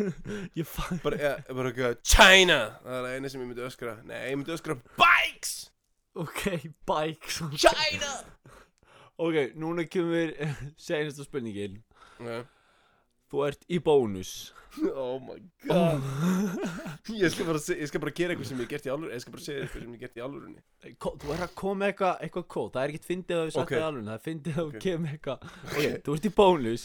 [0.60, 2.58] Ég fann Bara, ja, bara eitthvað, China!
[2.84, 3.94] Það er eina sem ég myndi öskra.
[4.04, 5.54] Nei, ég myndi öskra Bikes!
[6.20, 6.42] Ok,
[6.88, 8.12] bikes China!
[9.16, 10.34] Ok, núna kemur
[10.88, 11.80] senasta spurningin
[12.16, 12.44] Okay.
[13.36, 14.30] Þú ert í bónus
[14.92, 16.02] Oh my god.
[17.16, 19.12] Ég skal bara, ég skal bara gera eitthvað sem ég gert í alvöru.
[19.16, 20.64] Ég skal bara segja eitthvað sem ég gert í alvörunni.
[21.00, 23.54] Ko- Þú er að koma með eitthvað, eitthvað kóð Það er ekkert fyndið að við
[23.56, 23.72] sagt Ok.
[23.76, 24.74] það alveg Það er fyndið að Ok.
[24.76, 26.84] við kemur eitthvað Ok, þú ert í bónus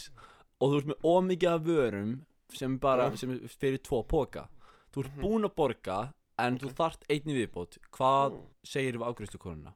[0.61, 2.13] Og þú ert með ómikið af vörum
[2.61, 3.17] Sem bara, Já.
[3.25, 4.45] sem er fyrir tvo póka
[4.95, 5.99] Þú ert búinn að borga
[6.39, 9.75] En þú þart einni viðbót Hvað segir við afgriðstu konuna?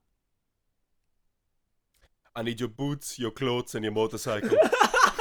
[2.38, 4.58] I need your boots, your clothes and your motorcycle.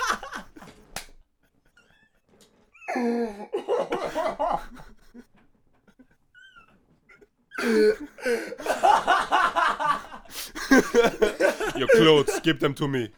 [11.76, 13.10] your clothes, give them to me.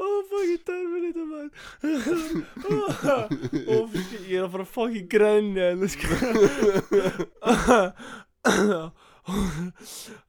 [0.00, 1.50] Oh, fucking Terminator man.
[3.68, 6.06] Oh, shit, ég er að fara að fucking grænja en sko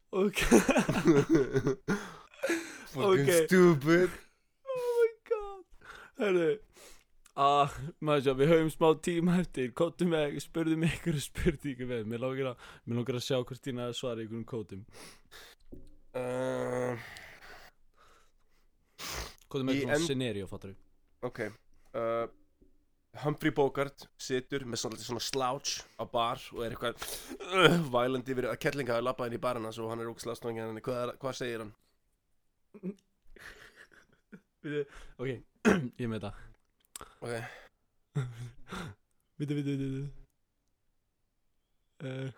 [0.10, 0.40] Ok
[2.94, 3.32] Fucking Ok.
[3.46, 4.10] stupid.
[4.66, 5.86] Oh my god
[6.24, 6.50] Herru
[7.40, 7.72] Ah,
[8.04, 12.20] maður sjá, við höfum smá tíma eftir Kóttum með, spurðum mig ykkur spurningu með Mér
[12.26, 14.82] langar að, mér langar að sjá hvort þín að svara ykkur um kótum
[16.10, 16.98] Uh,
[19.48, 21.40] Kóttum með svona scenario, fattar þú ok.
[21.94, 22.26] Uh,
[23.24, 27.06] Humphrey Bogart situr með svona, svona slouch á bar og er eitthvað
[27.46, 30.38] uh, vælandi yfir að kettlinga hafi labbað inn í barinn hans og hann er ógslag
[30.42, 30.84] stangið henni.
[30.86, 31.72] Hvað, hvað segir hann?
[35.20, 35.30] Ok,
[36.02, 36.32] ég með þetta.
[37.24, 37.34] Ok.
[39.40, 40.04] Vitu, vitu, vitu, vitu
[42.04, 42.30] uh,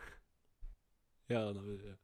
[1.32, 1.96] Já, ná, vitu, já.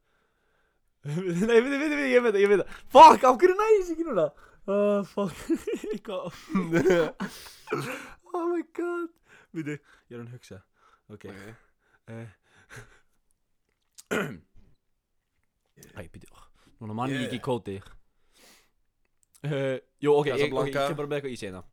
[1.08, 4.06] Nei, vitu, vitu, vitu, ég veit það, ég veit það Fuck, af hverju næs ekki
[4.08, 4.26] núna?
[4.68, 5.36] Uh, fuck,
[5.92, 6.34] eitthvað
[8.34, 9.10] Oh my god.
[9.56, 9.78] Vitu,
[10.10, 10.58] ég er hann að hugsa.
[11.14, 11.42] Ok, Ok.
[12.10, 12.28] uh,
[15.98, 16.46] Æ, býtu, oh,
[16.82, 17.78] núna mann ég ekki kóti
[19.48, 19.74] uh,
[20.04, 20.86] Jú, ok, ég, ok, ég Casablanca.
[20.88, 21.64] kem bara með eitthvað í sena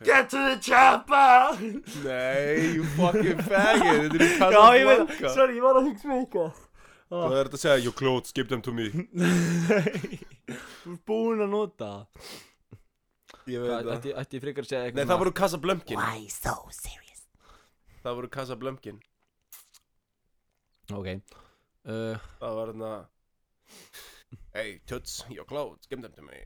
[0.00, 0.06] Ok.
[0.08, 1.60] Get to the chopper
[2.06, 5.32] Nei, you fucking faggot, þetta er í Já, ég veit það, Casablanca.
[5.34, 6.66] sorry, ég var að hugsa með eitthvað
[7.10, 7.82] Hvað er þetta að segja?
[7.82, 8.84] Your clothes, give them to me.
[9.18, 10.20] Nei,
[10.84, 11.88] þú ert búinn að nota
[13.50, 15.98] ætti, ætti ég frekar að segja Nei, eitthvað það voru Casablumpkin.
[15.98, 17.24] Why so serious?
[18.04, 19.00] Það voru Casablumpkin.
[20.94, 22.92] Ok uh, Það var þarna
[24.54, 26.38] Hey, toots, your clothes, give them to me.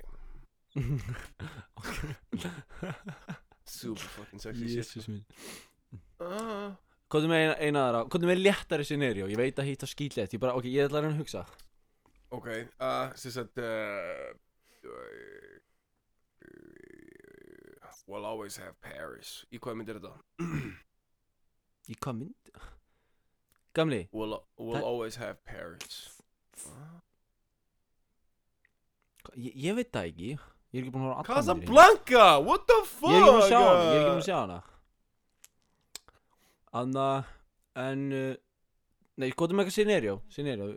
[3.64, 4.76] Super fucking sexy shit.
[4.76, 5.24] Jesus minn.
[6.20, 6.74] Ah.
[7.12, 9.28] Hvað er með eina, eina aðra, er með léttari scenario?
[9.30, 11.42] Ég veit að hitta skýtlegt, ég bara, ok, ég ætla að reyna að hugsa.
[12.34, 12.48] Ok,
[12.82, 14.32] uh, sem sagt uh,
[18.06, 19.44] We'll always have Paris.
[19.54, 20.12] Í hvað myndir þetta?
[21.88, 22.50] Í hvað mynd?
[23.74, 26.10] Gamli, We'll, we'll always have Paris.
[26.60, 27.03] Hva-
[29.36, 30.30] ég, ég veit það ekki.
[30.74, 31.40] Ég er ekki búinn að horfa á myndina.
[31.40, 34.22] Casablanca, what the fuck Ég er ekki búinn að sjá hana, ég er ekki búinn
[34.22, 34.58] að sjá hana.
[36.74, 37.08] Anna,
[37.84, 38.34] en uh,
[39.14, 40.68] Nei, með eitthvað scenario Scenario.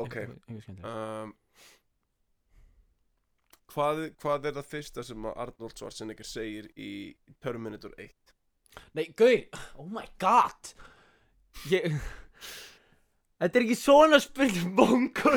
[0.00, 0.14] Ok,
[0.88, 1.32] um,
[3.74, 6.92] hvað, hvað er það fyrsta sem að Arnold Schwarzenegger segir í
[7.44, 8.32] Terminator 1?
[8.96, 9.44] Nei, Gaur,
[9.76, 10.72] oh my god.
[11.68, 11.92] Ég
[13.42, 15.34] Þetta er ekki svona spurning bónkor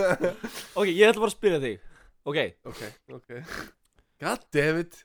[0.78, 1.82] Ok, ég ætla bara að spyrja þig.
[2.26, 2.38] Ok,
[2.70, 2.80] Ok,
[3.12, 3.28] ok.
[4.24, 5.02] God damn it.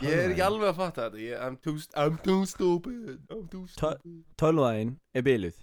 [0.00, 1.20] Ég er ekki alveg að fatta þetta.
[1.20, 3.20] Ég, I'm, too, I'm too stupid.
[3.32, 4.24] I'm too stupid.
[4.40, 5.60] tölvaðin er byluð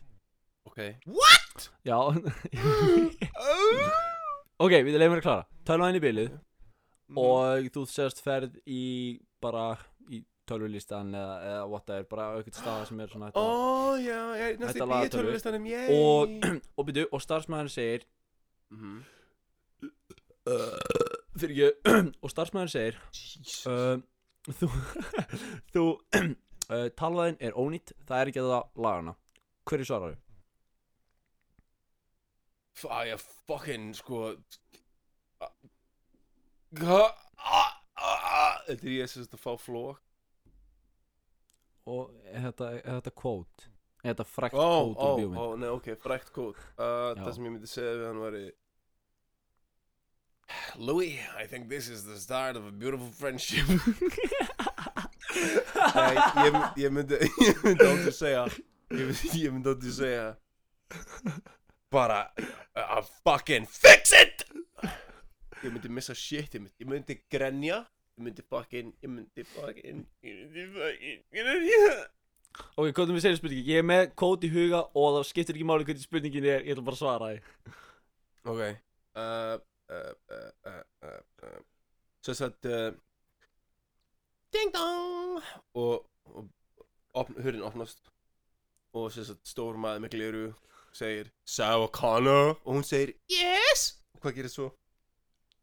[0.70, 0.80] Ok.
[1.86, 1.98] Já.
[4.64, 6.34] Ok, við leifum að klara Tölvaðin er byluð
[7.20, 9.74] Og þú sérst ferð í bara
[10.50, 13.44] tölvulistan eða, eða whatever Bara á eitthvað staða sem er svona Ó,
[13.96, 15.18] hægt já, ég næstu í lagar tölvu.
[15.18, 16.34] tölulistanum, yey Og,
[16.78, 18.06] og byrju, og starfsmæðurinn segir
[18.74, 19.04] Mhm.
[20.50, 22.98] uh, Fyrir ekki Og starfsmæðurinn segir
[23.70, 24.02] uh,
[24.60, 24.70] Þú
[25.74, 29.16] Þú uh, Talvaðin er ónýtt Það er ekki að það lagana
[29.70, 30.20] Hverju svarar þau?
[32.84, 34.24] Fæ, ég fucking, sko
[35.44, 35.52] Ah,
[37.38, 40.00] ah, ah, Þetta er ég að fá flók
[41.90, 43.70] Og er þetta, er þetta quote?
[44.04, 45.40] Er þetta frækt quote ó, úr bíómynd?
[45.40, 47.16] ó, nei, ok, frækt kót uh.
[47.20, 48.44] Það sem ég myndi segja við hann væri
[50.78, 53.68] Louis, I think this is the start of a beautiful friendship
[55.96, 56.14] Nei,
[56.46, 58.44] ég, ég myndi Ég myndi aldrei segja
[58.94, 60.28] Ég myndi, myndi aldrei segja
[61.94, 64.46] Bara uh, Fucking fix it
[65.64, 67.84] Ég myndi missa shitið mitt Ég myndi grenja
[68.24, 72.22] Ég myndi fucking Ég myndi fucking Ég myndi fucking
[72.78, 73.64] Ok, hvað er með segja spurningi?
[73.68, 76.76] Ég er með quote í huga og það skiptir ekki máli hvernig spurningin er Ég
[76.76, 77.74] ætla bara að svara því.
[78.54, 78.62] Ok.
[79.18, 79.56] Uh,
[79.90, 81.58] uh, uh, uh, uh, uh.
[82.24, 82.94] Svo satt uh,
[84.54, 85.42] Ding dong!
[85.82, 86.48] Og, og
[87.18, 88.06] opn, hurðin opnast.
[88.94, 90.46] Og svo satt stór maður með gleru
[90.94, 93.96] Segir Sarah Connor Og hún segir Yes!
[94.14, 94.70] Og hvað gerir svo?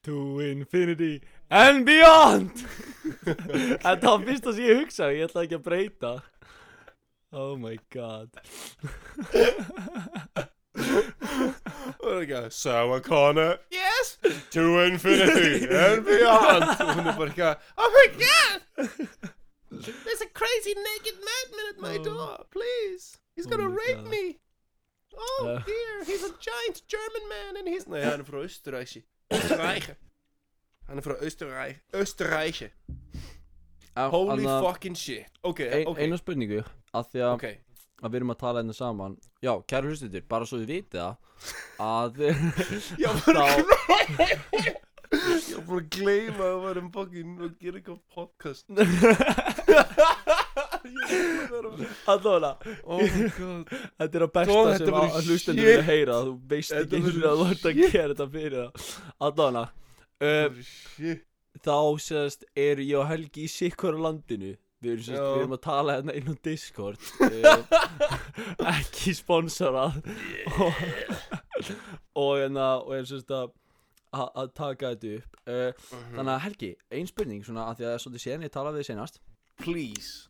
[0.08, 1.20] To infinity
[1.51, 2.51] and beyond!
[3.24, 6.12] Þetta var fyrsta sem ég hugsaði Ég ætla ekki að breyta.
[7.32, 8.28] Oh my god.
[12.01, 14.12] Og það er að Sarah Connor Yes
[14.55, 16.64] To infinity and beyond.
[16.70, 18.61] Og hún er bara ekki að Oh my god
[19.70, 22.05] There's a crazy naked madman at my Oh.
[22.05, 23.18] door Please.
[23.36, 24.11] He's Oh gonna my rape God.
[24.11, 24.38] me.
[25.16, 25.62] Oh Uh.
[25.66, 29.03] dear He's a giant German man and he's Nei, hann er frá Östuræsi
[29.34, 29.94] Östuræki
[30.91, 32.68] Hann er frá Östuræki Östuræki
[34.11, 35.26] Holy fucking shit.
[35.43, 35.99] Ok, ein, ok.
[35.99, 36.62] Einu spurningu
[36.95, 37.45] Af því að Ok.
[38.03, 39.16] að við erum að tala hérna saman.
[39.45, 41.01] Já, kæru hlustutur, bara svo þið vitið
[41.78, 43.47] Að var bara
[45.11, 48.66] Ég var bara að gleyma að vera um fucking að gera eitthvað podcast.
[52.11, 53.68] Allavega Oh my god.
[54.01, 57.43] Þetta er að besta sem að hlustendur vilja heyra Þú veist ekki eins og að
[57.43, 58.70] þú ert að gera þetta fyrir það
[59.28, 59.64] Allavega
[60.25, 61.27] uh, Shit.
[61.61, 64.55] Þá sérst eru ég og Helgi í sikkvara landinu.
[64.81, 67.01] Við erum, sérst, við erum að tala hérna inn á Discord.
[68.61, 69.99] Uh, Ekki sponsorað.
[70.61, 70.79] Og,
[72.16, 73.51] og hérna Og er sérst að
[74.11, 75.37] að taka þetta upp.
[75.47, 78.89] Uh, Þannig að Helgi, ein spurning svona að því að svolítið séðan ég talaði við
[78.91, 79.21] senast
[79.61, 80.29] Please.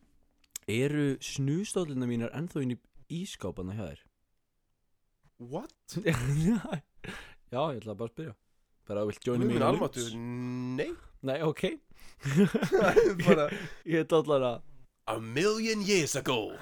[0.71, 2.79] Eru snústóllina mínar ennþá inn í
[3.23, 4.03] ískápana hjá þér?
[5.41, 5.97] What?
[7.51, 8.37] Já, ég ætla bara að spyrja
[8.91, 10.17] Bara, vilt join me Guð in minn the almáttu loops?
[10.81, 10.91] Nei.
[11.31, 11.63] Nei, ok.
[13.29, 13.47] Bara
[13.87, 14.59] Ég ætla allar að
[15.11, 16.53] A million years ago.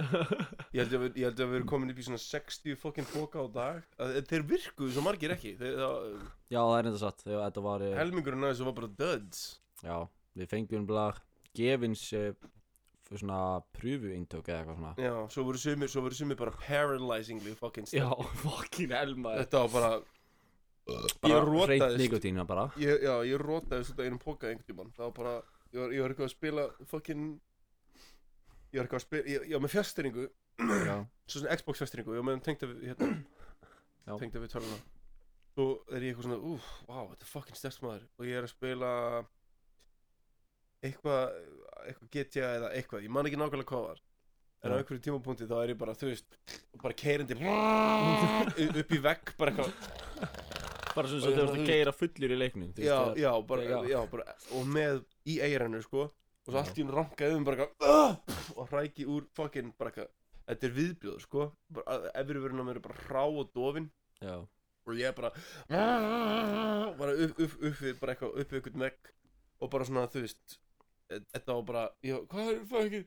[0.72, 3.80] Ég held að við, erum komin upp í svona 60 fucking póka á dag.
[4.00, 5.54] Að, Þeir virkuðu svo margir ekki.
[5.60, 6.06] Þeir, það,
[6.52, 7.24] Já, það er enda satt.
[7.26, 9.42] Þetta var eh, Helmingurinn aðeins var bara duds.
[9.82, 9.96] Já,
[10.38, 11.10] við fengjum bara
[11.56, 13.42] gefins fyrir svona
[13.76, 14.94] pröfu eintök eða eitthvað svona.
[15.04, 19.92] Já, svo voru sumir, svo voru sumir bara paralyzingly fokkin Þetta var bara
[21.22, 22.68] Bara rótaðist nikotína bara.
[22.80, 24.94] Ég, Já, ég rótaðist út af einum póka einhvern tímann.
[24.96, 25.34] Það var bara
[25.72, 27.20] Ég var, ég var eitthvað að spila fucking
[28.72, 30.26] Ég var eitthvað að spila Ég, ég var með fjastringu
[31.32, 33.08] svona Xbox fjastringu Ég var með þeim tengda við hérna
[34.02, 34.12] Já.
[34.20, 34.80] Tengda við töluna
[35.54, 38.04] Svo er ég eitthvað svona Úf, wow, þetta er fucking sterkt maður.
[38.18, 38.92] Og ég er að spila
[40.82, 41.36] Eitthvað
[41.86, 43.06] Eitthvað GTA eða eitthvað.
[43.06, 44.02] Ég man ekki nákvæmlega hvað var.
[44.62, 46.36] En á einhverju tímapunkti þá er ég bara, þú veist
[46.84, 47.34] Bara keirandi
[48.82, 50.60] Upp í vegg Bara eitthvað
[50.94, 53.62] bara svona þegar þú ert að veist- keira fullur í leiknum veist, já, já, bara,
[53.68, 53.78] já.
[53.92, 56.02] já, bara Og með í eiranu, sko
[56.42, 58.16] Og svo allt í hún rankaði um bara "Ugh!"
[58.56, 60.10] Og hræki úr fucking bara eitthvað
[60.48, 61.44] Þetta er viðbjóð, sko
[62.18, 63.90] Efriverðin á mér er bara hrá og dofin
[64.20, 64.36] Já,
[64.86, 65.30] Og ég er bara
[66.98, 69.12] Bara upp, upp, upp Bara eitthvað upp eitthvað vegg
[69.62, 70.58] Og bara svona, þú veist
[71.10, 73.06] e- Þetta var bara, já, hvað er fucking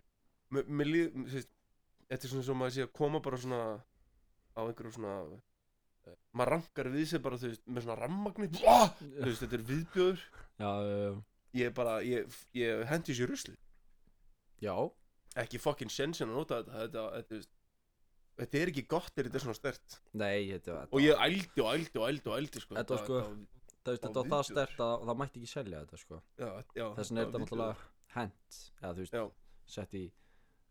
[0.56, 1.52] Mér líð, veist
[2.10, 3.62] Þetta er svona sé að koma bara svona
[4.56, 5.16] Á einhverju svona
[6.36, 10.24] Maður rankar við sig bara, þú veist Með svona rammagni Þú veist, þetta er viðbjóður.
[10.60, 11.22] Já, uh,
[11.56, 13.56] Ég bara, ég, ég hendi sér rusli
[14.64, 14.76] já.
[15.36, 17.52] Ekki fucking sjensin að nota þetta Þetta, þetta, þetta,
[18.42, 21.64] þetta er ekki gott er þetta er svona stert Nei, þetta var Og ég ældi
[21.66, 22.76] og ældi og ældi og ældi sko.
[22.80, 23.22] Þetta var sko-
[23.86, 24.48] Það, veist, þetta var það viðbjóður.
[24.52, 26.22] stert að það mætti ekki selja þetta sko.
[26.42, 26.48] Já,
[26.80, 27.76] já Þess vegna er þetta náttúrulega
[28.16, 29.26] hent Eða þú veist, Já.
[29.76, 30.06] sett í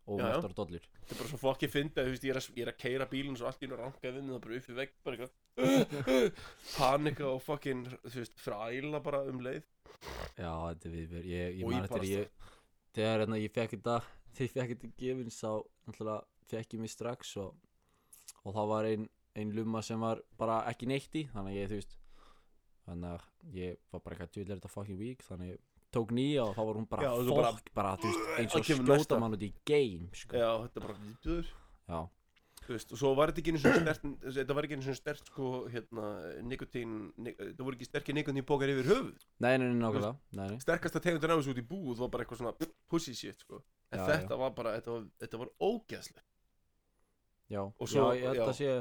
[0.05, 0.25] Já, já.
[0.25, 3.37] ómertar dollur Þetta er bara svo fokki fyndi að ég er að, að keira bílinn
[3.39, 6.43] svo allt í einu rankaði við mig það bara upp í vegg bara eitthvað.
[6.75, 9.65] Panika og fokkin þú veist fræla bara um leið.
[10.37, 11.27] Já, þetta er viðbjör.
[11.31, 12.53] Ég, ég Og man eftir ég
[12.95, 13.97] Þegar hérna, ég fekk þetta
[14.35, 15.51] Þegar ég fekk þetta gefins þá
[15.87, 16.17] náttúrulega
[16.49, 17.55] fekk ég mig strax og,
[18.43, 21.71] og þá var ein, ein lumma sem var bara ekki neitt í þannig að ég,
[21.71, 21.95] þú veist
[22.85, 25.63] þannig að ég var bara eitthvað djúlega þetta fucking week þannig að
[25.95, 28.51] tók nýja og þá var hún bara Já, svo bara- fokk bara, þú veist, eins
[28.51, 29.19] Það og kemur skjóta næsta.
[29.23, 30.35] mann út í game sko.
[30.37, 31.47] Já, þetta er bara viðbjöður
[31.89, 31.99] Já.
[32.65, 34.05] þú veist, og svo var þetta ekki einu svona stert
[34.39, 36.05] þetta var ekki einu svona stert sko hérna,
[36.49, 40.47] nikotín, nik, það voru ekki sterkir nikotín bókar yfir höfuð Nei, nei, nei, nákvæmlega Nei,
[40.49, 43.37] nei sterkasta tegundur á þessu út í búð var bara eitthvað svona pff, pussy shit
[43.45, 43.61] sko
[43.93, 46.25] en Já, þetta var bara, þetta var, þetta var ógeðslegt
[47.53, 48.47] Já, Og svo- já, ég held já.
[48.49, 48.71] að sé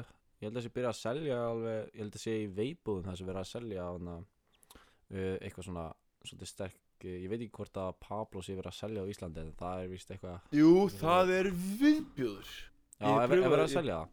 [0.41, 3.17] Ég held að sé byrja að selja alveg Ég held að sé í veibúðum það
[3.21, 4.15] sem verið að selja hana,
[5.13, 5.85] uh, eitthvað svona
[6.25, 9.43] svolítið sterk uh, Ég veit ekki hvort að Pablo sé verið að selja á Íslandi
[9.43, 12.53] en það er vist eitthvað jú, það er viðbjöður
[12.95, 14.13] Já, er, er verið að selja það?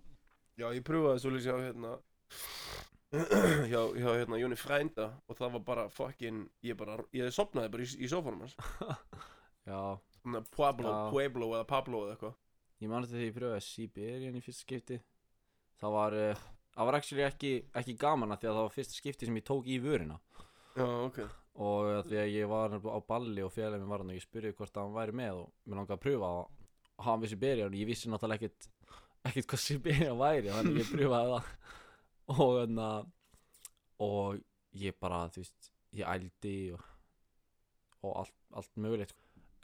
[0.62, 1.94] Já, ég pröfaði svo lýsi á hérna
[3.72, 7.84] hjá, hjá hérna Jóni Frænda og það var bara fucking ég bara, ég sopnaði bara
[7.84, 8.56] í, í sófanum hans.
[9.70, 9.82] Já,
[10.56, 11.02] Pueblo, Já.
[11.12, 12.40] Pueblo eða Pablo eða eitthvað.
[12.82, 15.02] Ég man eftir því ég pröfaði Siberian í fyrsta skipti.
[15.82, 18.96] Það var uh, Það var actually ekki, ekki gaman að því að það var fyrsta
[18.96, 20.18] skipti sem ég tók í vörina.
[20.78, 21.20] Já, ok
[21.60, 24.78] og því að ég var á balli og félagin var hann og ég spurði hvort
[24.80, 28.12] hann væri með og mér langaði að pröfa og hann við Siberian og ég vissi
[28.12, 28.70] náttúrulega ekkert
[29.28, 31.52] ekkert hvað Siberian væri þannig ég pröfaði það.
[32.32, 33.10] Og þannig að
[34.02, 34.38] og
[34.82, 36.84] ég bara þú veist ég ældi og,
[38.08, 39.18] og allt, allt mögulegt.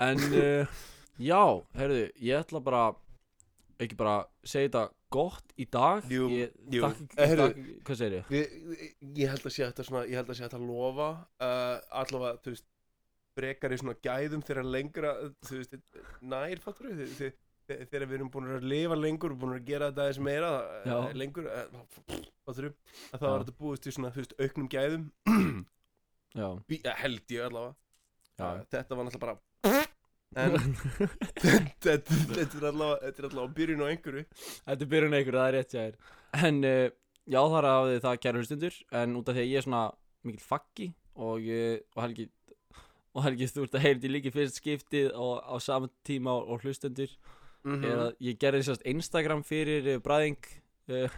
[0.03, 0.81] En uh,
[1.17, 1.41] já,
[1.77, 2.81] heyrðu ég ætla bara
[3.85, 6.81] ekki bara segja þetta gott í dag Jú, ég, jú.
[6.83, 8.31] Takk, Eh, heyrðu, takk, hvað segir ég?
[8.33, 12.39] Við, ég held að sé þetta svona, ég held að sé þetta lofa uh, allavega,
[12.43, 12.67] þú veist
[13.37, 15.11] brekar í svona gæðum þegar lengra
[15.45, 15.75] þú veist,
[16.25, 17.31] nær fattur við þi-
[17.69, 20.87] þi- þegar við erum búin að lifa lengur búin að gera þetta aðeins meira uh,
[20.89, 20.97] Já.
[21.21, 22.73] lengur, uh, fattur við
[23.13, 23.31] að það Já.
[23.35, 25.05] var þetta búist í svona, þú veist, auknum gæðum
[26.37, 27.75] Já, Bí, uh, held ég allavega
[28.37, 29.37] já, uh, þetta var náttúrulega bara
[30.37, 30.77] en
[31.83, 34.23] þetta, er allavega er byrjun á einhverju.
[34.37, 35.99] Þetta er byrjun einhverju, það er rétt hjá þér.
[36.35, 36.87] En uh,
[37.27, 39.83] já, er að það kæra hlustundur En út af því að ég er svona
[40.27, 42.27] mikil faggi Og, uh, og Helgi
[43.17, 46.35] Og Helgi, þú ert að heyra þetta líka í fyrst skiptið Og á saman tíma
[46.37, 47.11] og, og hlustundur
[47.63, 50.39] mm Er að ég gerði sérst Instagram fyrir uh, bræðing
[50.95, 51.09] uh,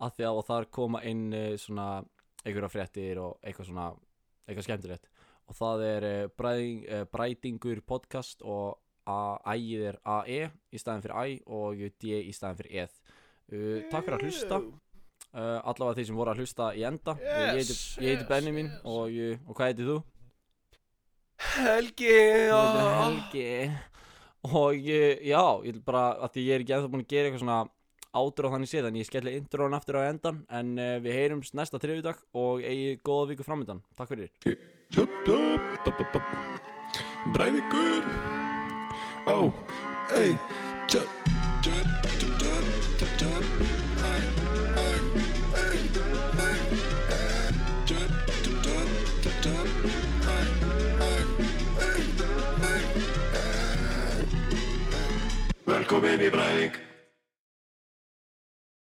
[0.00, 2.02] Að því að þar koma inn uh, svona
[2.44, 3.90] Einhverja fréttir og eitthvað svona
[4.48, 5.10] Eitthvað skemmtilegt
[5.50, 8.78] Og það er uh, bræðing, uh, brætingur podcast Og
[9.10, 13.80] A- ægið er AE í staðin fyrir æ og D í staðin fyrir eð uh,
[13.90, 14.60] Takk fyrir að hlusta.
[15.30, 17.14] Uh, Allavega þeir sem voru að hlusta í enda.
[17.18, 18.80] Uh, Ég heiti, Yes, ég heiti yes, yes.
[18.84, 19.20] og,
[19.50, 19.98] og hvað heitir þú?
[21.40, 22.16] Helgi
[22.52, 23.04] ah.
[23.04, 23.70] Helgi.
[24.50, 27.42] Og já, ég vil bara að því ég er ekki ennþá búin að gera eitthvað
[27.44, 27.60] svona
[28.20, 31.54] átur á þannig séð en ég skelli introðan aftur á endan en uh, við heyrumst
[31.54, 34.32] næsta þriðjudag og eigi góða viku framöndan Takk fyrir
[34.92, 36.22] Shut up, up, up, up.
[37.32, 38.02] Breivikur
[39.26, 39.52] Ó,
[40.16, 40.36] ei
[40.88, 41.08] Tjöp,
[41.62, 41.86] tjöp,
[42.18, 43.40] tjöp, tjöp,